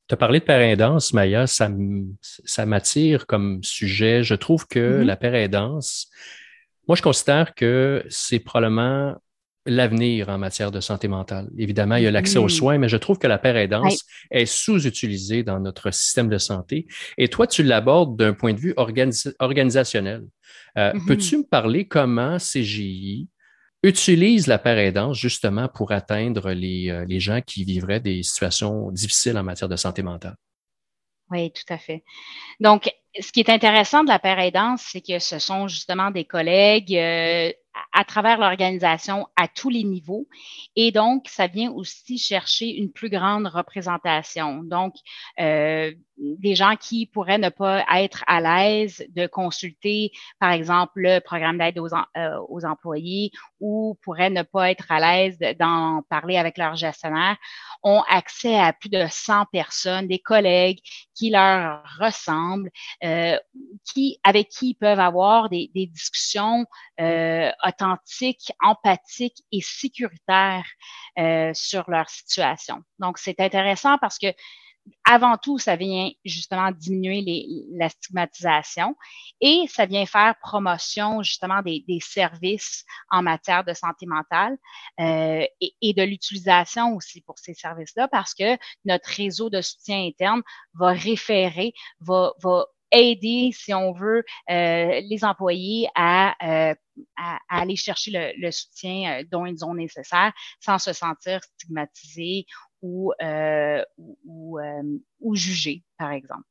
Tu 0.10 0.13
as 0.13 0.17
parlé 0.17 0.41
de 0.41 0.43
père 0.43 0.99
Maya, 1.13 1.47
ça, 1.47 1.69
ça 2.21 2.65
m'attire 2.65 3.25
comme 3.25 3.63
sujet. 3.63 4.23
Je 4.23 4.36
trouve 4.36 4.67
que 4.67 4.79
mm-hmm. 4.79 5.05
la 5.05 5.15
père 5.15 5.36
moi, 6.88 6.95
je 6.95 7.01
considère 7.01 7.53
que 7.53 8.05
c'est 8.10 8.39
probablement 8.39 9.17
l'avenir 9.67 10.30
en 10.30 10.38
matière 10.38 10.71
de 10.71 10.80
santé 10.80 11.08
mentale. 11.08 11.49
Évidemment, 11.58 11.97
il 11.97 12.03
y 12.03 12.08
a 12.08 12.12
l'accès 12.12 12.38
aux 12.38 12.47
mm-hmm. 12.47 12.58
soins, 12.58 12.77
mais 12.77 12.89
je 12.89 12.97
trouve 12.97 13.19
que 13.19 13.27
la 13.27 13.38
père 13.38 13.56
est 13.58 14.45
sous-utilisée 14.45 15.43
dans 15.43 15.60
notre 15.60 15.91
système 15.91 16.30
de 16.30 16.38
santé. 16.38 16.88
Et 17.17 17.27
toi, 17.27 17.47
tu 17.47 17.63
l'abordes 17.63 18.17
d'un 18.17 18.34
point 18.34 18.53
de 18.53 18.60
vue 18.60 18.73
organisationnel. 18.77 20.25
Euh, 20.77 20.91
mm-hmm. 20.91 21.06
Peux-tu 21.06 21.38
me 21.38 21.43
parler 21.43 21.88
comment 21.88 22.38
CGI 22.38 23.27
utilise 23.84 24.47
la 24.47 24.58
paire 24.58 24.80
aidance 24.80 25.17
justement 25.17 25.67
pour 25.67 25.91
atteindre 25.91 26.51
les, 26.51 26.89
euh, 26.89 27.06
les 27.06 27.19
gens 27.19 27.41
qui 27.41 27.63
vivraient 27.63 27.99
des 27.99 28.23
situations 28.23 28.91
difficiles 28.91 29.38
en 29.38 29.43
matière 29.43 29.69
de 29.69 29.75
santé 29.75 30.01
mentale? 30.01 30.36
Oui, 31.30 31.51
tout 31.51 31.73
à 31.73 31.77
fait. 31.77 32.03
Donc, 32.60 32.89
ce 33.19 33.32
qui 33.32 33.41
est 33.41 33.49
intéressant 33.49 34.03
de 34.03 34.10
la 34.10 34.19
paire 34.19 34.39
aidance, 34.39 34.82
c'est 34.91 35.01
que 35.01 35.19
ce 35.19 35.39
sont 35.39 35.67
justement 35.67 36.12
des 36.12 36.25
collègues 36.25 36.95
euh, 36.95 37.51
à 37.94 38.04
travers 38.04 38.38
l'organisation 38.38 39.28
à 39.36 39.48
tous 39.48 39.70
les 39.70 39.84
niveaux. 39.84 40.28
Et 40.76 40.92
donc, 40.92 41.28
ça 41.28 41.48
vient 41.48 41.72
aussi 41.72 42.18
chercher 42.18 42.70
une 42.70 42.92
plus 42.92 43.10
grande 43.10 43.48
représentation. 43.48 44.63
Donc, 44.63 44.96
euh, 45.40 45.92
des 46.18 46.56
gens 46.56 46.76
qui 46.76 47.06
pourraient 47.06 47.38
ne 47.38 47.50
pas 47.50 47.86
être 47.96 48.24
à 48.28 48.42
l'aise 48.42 49.06
de 49.10 49.28
consulter, 49.28 50.12
par 50.40 50.52
exemple, 50.52 50.94
le 50.96 51.20
programme 51.20 51.60
d'aide 51.60 51.78
aux, 51.78 51.94
euh, 51.94 52.40
aux, 52.50 52.66
employés 52.66 53.32
ou 53.60 53.98
pourraient 54.02 54.32
ne 54.32 54.42
pas 54.42 54.72
être 54.72 54.92
à 54.92 55.00
l'aise 55.00 55.38
d'en 55.60 56.02
parler 56.10 56.38
avec 56.38 56.58
leur 56.58 56.76
gestionnaire, 56.76 57.38
ont 57.84 58.04
accès 58.10 58.58
à 58.58 58.74
plus 58.74 58.90
de 58.90 59.06
100 59.08 59.46
personnes, 59.52 60.08
des 60.08 60.20
collègues 60.20 60.80
qui 61.16 61.30
leur 61.30 61.84
ressemblent, 62.00 62.72
euh, 63.04 63.38
qui, 63.86 64.20
avec 64.24 64.50
qui 64.50 64.70
ils 64.70 64.76
peuvent 64.76 65.00
avoir 65.00 65.50
des, 65.50 65.70
des 65.74 65.86
discussions 65.86 66.66
euh, 67.00 67.52
authentiques, 67.67 68.51
empathiques 68.63 69.43
et 69.51 69.62
sécuritaires 69.62 70.65
euh, 71.17 71.51
sur 71.53 71.89
leur 71.89 72.10
situation. 72.10 72.82
Donc, 72.99 73.17
c'est 73.17 73.39
intéressant 73.39 73.97
parce 73.99 74.17
que 74.17 74.27
avant 75.03 75.38
tout, 75.38 75.58
ça 75.58 75.75
vient 75.75 76.12
justement 76.25 76.71
diminuer 76.71 77.21
les, 77.21 77.65
la 77.73 77.89
stigmatisation 77.89 78.95
et 79.41 79.65
ça 79.67 79.86
vient 79.86 80.06
faire 80.06 80.36
promotion 80.41 81.23
justement 81.23 81.62
des, 81.62 81.84
des 81.88 81.99
services 81.99 82.86
en 83.12 83.23
matière 83.23 83.63
de 83.63 83.73
santé 83.73 84.06
mentale 84.06 84.58
euh, 84.99 85.45
et, 85.62 85.73
et, 85.82 85.93
de 85.93 86.03
l'utilisation 86.03 86.95
aussi 86.95 87.21
pour 87.21 87.38
ces 87.38 87.53
services-là 87.53 88.08
parce 88.08 88.34
que 88.34 88.58
notre 88.86 89.10
réseau 89.10 89.49
de 89.49 89.62
soutien 89.62 90.06
interne 90.06 90.41
va 90.73 90.91
référer, 90.91 91.73
va, 91.99 92.34
va 92.41 92.65
aider, 92.91 93.52
si 93.54 93.73
on 93.73 93.93
veut, 93.93 94.23
euh, 94.50 95.02
les 95.02 95.23
employés 95.23 95.88
à, 95.95 96.36
euh, 96.43 96.76
à, 97.17 97.39
aller 97.50 97.76
chercher 97.76 98.12
le, 98.12 98.41
le, 98.41 98.52
soutien 98.52 99.19
euh, 99.19 99.23
dont 99.32 99.45
ils 99.45 99.63
ont 99.65 99.73
nécessaire 99.73 100.34
sans 100.60 100.80
se 100.80 100.93
sentir 100.93 101.41
stigmatisés 101.43 102.45
ou, 102.82 103.12
euh, 103.21 103.84
ou, 103.97 104.60
ou 105.19 105.36
jugés, 105.36 105.84
par 105.97 106.12
exemple. 106.12 106.43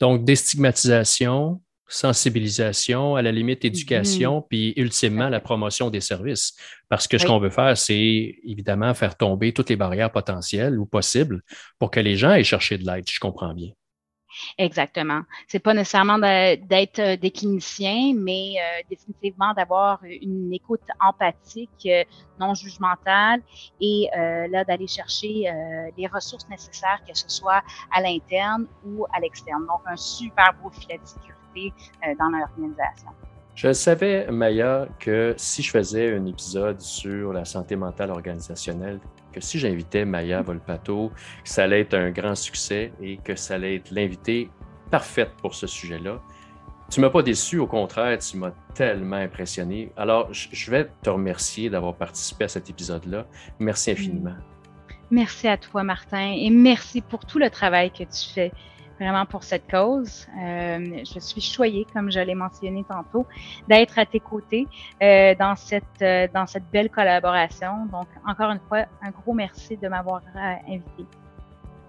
Donc, 0.00 0.24
déstigmatisation, 0.24 1.62
sensibilisation, 1.88 3.14
à 3.14 3.22
la 3.22 3.32
limite 3.32 3.64
éducation, 3.64 4.40
mm-hmm. 4.40 4.46
puis 4.48 4.74
ultimement 4.76 5.28
la 5.28 5.40
promotion 5.40 5.88
des 5.88 6.00
services. 6.00 6.54
Parce 6.88 7.06
que 7.06 7.16
ce 7.16 7.26
qu'on 7.26 7.38
veut 7.38 7.50
faire, 7.50 7.76
c'est 7.78 8.36
évidemment 8.44 8.92
faire 8.94 9.16
tomber 9.16 9.52
toutes 9.52 9.70
les 9.70 9.76
barrières 9.76 10.10
potentielles 10.10 10.78
ou 10.78 10.86
possibles 10.86 11.42
pour 11.78 11.90
que 11.90 12.00
les 12.00 12.16
gens 12.16 12.32
aient 12.32 12.44
cherché 12.44 12.76
de 12.76 12.84
l'aide, 12.84 13.08
je 13.08 13.20
comprends 13.20 13.54
bien. 13.54 13.70
Exactement. 14.58 15.22
C'est 15.48 15.58
pas 15.58 15.74
nécessairement 15.74 16.18
d'être 16.18 16.98
euh, 16.98 17.16
des 17.16 17.30
cliniciens, 17.30 18.14
mais 18.14 18.54
euh, 18.58 18.82
définitivement 18.88 19.52
d'avoir 19.54 20.00
une 20.04 20.52
écoute 20.52 20.82
empathique, 21.00 21.86
euh, 21.86 22.04
non 22.40 22.54
jugementale, 22.54 23.42
et 23.80 24.08
là 24.14 24.64
d'aller 24.64 24.86
chercher 24.86 25.44
les 25.96 26.06
ressources 26.06 26.48
nécessaires, 26.48 27.00
que 27.06 27.16
ce 27.16 27.28
soit 27.28 27.62
à 27.90 28.00
l'interne 28.00 28.66
ou 28.84 29.06
à 29.12 29.20
l'externe. 29.20 29.66
Donc 29.66 29.80
un 29.86 29.96
super 29.96 30.54
beau 30.62 30.70
filet 30.70 30.98
de 30.98 31.06
sécurité 31.06 31.72
dans 32.18 32.28
l'organisation. 32.28 33.10
Je 33.56 33.72
savais, 33.72 34.30
Maya, 34.30 34.86
que 34.98 35.32
si 35.38 35.62
je 35.62 35.70
faisais 35.70 36.14
un 36.14 36.26
épisode 36.26 36.78
sur 36.78 37.32
la 37.32 37.46
santé 37.46 37.74
mentale 37.74 38.10
organisationnelle, 38.10 39.00
que 39.32 39.40
si 39.40 39.58
j'invitais 39.58 40.04
Maya 40.04 40.42
Volpato, 40.42 41.10
ça 41.42 41.64
allait 41.64 41.80
être 41.80 41.94
un 41.94 42.10
grand 42.10 42.34
succès 42.34 42.92
et 43.00 43.16
que 43.16 43.34
ça 43.34 43.54
allait 43.54 43.76
être 43.76 43.90
l'invité 43.92 44.50
parfaite 44.90 45.30
pour 45.40 45.54
ce 45.54 45.66
sujet-là. 45.66 46.20
Tu 46.90 47.00
m'as 47.00 47.08
pas 47.08 47.22
déçu, 47.22 47.56
au 47.58 47.66
contraire, 47.66 48.18
tu 48.18 48.36
m'as 48.36 48.52
tellement 48.74 49.16
impressionné. 49.16 49.90
Alors, 49.96 50.28
je 50.32 50.70
vais 50.70 50.90
te 51.02 51.08
remercier 51.08 51.70
d'avoir 51.70 51.94
participé 51.94 52.44
à 52.44 52.48
cet 52.48 52.68
épisode-là. 52.68 53.26
Merci 53.58 53.92
infiniment. 53.92 54.36
Merci 55.10 55.48
à 55.48 55.56
toi, 55.56 55.82
Martin, 55.82 56.34
et 56.36 56.50
merci 56.50 57.00
pour 57.00 57.24
tout 57.24 57.38
le 57.38 57.48
travail 57.48 57.90
que 57.90 58.04
tu 58.04 58.34
fais 58.34 58.52
vraiment 58.98 59.26
pour 59.26 59.44
cette 59.44 59.70
cause. 59.70 60.26
Euh, 60.40 61.02
je 61.14 61.20
suis 61.20 61.40
choyée, 61.40 61.86
comme 61.92 62.10
je 62.10 62.20
l'ai 62.20 62.34
mentionné 62.34 62.84
tantôt, 62.88 63.26
d'être 63.68 63.98
à 63.98 64.06
tes 64.06 64.20
côtés 64.20 64.66
euh, 65.02 65.34
dans 65.38 65.56
cette 65.56 65.84
euh, 66.02 66.26
dans 66.32 66.46
cette 66.46 66.64
belle 66.72 66.90
collaboration. 66.90 67.86
Donc, 67.90 68.06
encore 68.26 68.50
une 68.50 68.60
fois, 68.68 68.84
un 69.02 69.10
gros 69.10 69.34
merci 69.34 69.76
de 69.76 69.88
m'avoir 69.88 70.22
invité. 70.68 71.04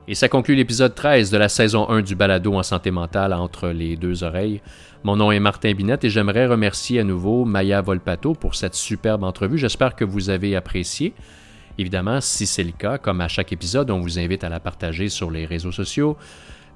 Et 0.09 0.15
ça 0.15 0.29
conclut 0.29 0.55
l'épisode 0.55 0.95
13 0.95 1.31
de 1.31 1.37
la 1.37 1.49
saison 1.49 1.89
1 1.89 2.01
du 2.01 2.15
balado 2.15 2.53
en 2.53 2.63
santé 2.63 2.91
mentale 2.91 3.33
entre 3.33 3.67
les 3.67 3.97
deux 3.97 4.23
oreilles. 4.23 4.61
Mon 5.03 5.17
nom 5.17 5.31
est 5.33 5.39
Martin 5.39 5.73
Binette 5.73 6.05
et 6.05 6.09
j'aimerais 6.09 6.47
remercier 6.47 7.01
à 7.01 7.03
nouveau 7.03 7.43
Maya 7.43 7.81
Volpato 7.81 8.33
pour 8.33 8.55
cette 8.55 8.73
superbe 8.73 9.23
entrevue. 9.23 9.57
J'espère 9.57 9.95
que 9.95 10.05
vous 10.05 10.29
avez 10.29 10.55
apprécié. 10.55 11.13
Évidemment, 11.77 12.21
si 12.21 12.47
c'est 12.47 12.63
le 12.63 12.71
cas, 12.71 12.97
comme 12.97 13.21
à 13.21 13.27
chaque 13.27 13.51
épisode, 13.51 13.91
on 13.91 13.99
vous 13.99 14.17
invite 14.17 14.43
à 14.43 14.49
la 14.49 14.59
partager 14.59 15.09
sur 15.09 15.29
les 15.29 15.45
réseaux 15.45 15.71
sociaux. 15.71 16.17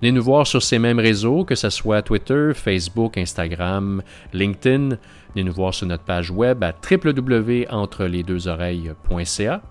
Venez 0.01 0.11
nous 0.13 0.23
voir 0.23 0.47
sur 0.47 0.63
ces 0.63 0.79
mêmes 0.79 0.99
réseaux, 0.99 1.45
que 1.45 1.53
ce 1.53 1.69
soit 1.69 2.01
Twitter, 2.01 2.53
Facebook, 2.55 3.19
Instagram, 3.19 4.01
LinkedIn. 4.33 4.97
Venez 5.35 5.43
nous 5.43 5.53
voir 5.53 5.75
sur 5.75 5.85
notre 5.85 6.03
page 6.03 6.31
web 6.31 6.63
à 6.63 6.73
www.entrelesdeuxoreilles.ca. 6.73 9.61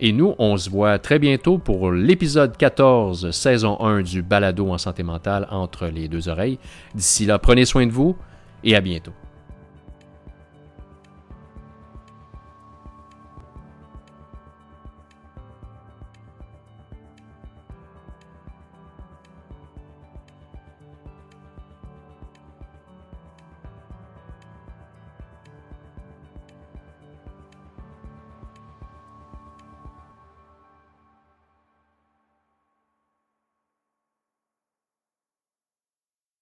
Et 0.00 0.12
nous, 0.12 0.34
on 0.38 0.56
se 0.56 0.70
voit 0.70 0.98
très 0.98 1.18
bientôt 1.18 1.58
pour 1.58 1.92
l'épisode 1.92 2.56
14, 2.56 3.30
saison 3.30 3.78
1 3.80 4.00
du 4.02 4.22
balado 4.22 4.70
en 4.70 4.78
santé 4.78 5.02
mentale 5.02 5.46
entre 5.50 5.86
les 5.86 6.08
deux 6.08 6.30
oreilles. 6.30 6.58
D'ici 6.94 7.26
là, 7.26 7.38
prenez 7.38 7.66
soin 7.66 7.86
de 7.86 7.92
vous 7.92 8.16
et 8.64 8.74
à 8.74 8.80
bientôt. 8.80 9.12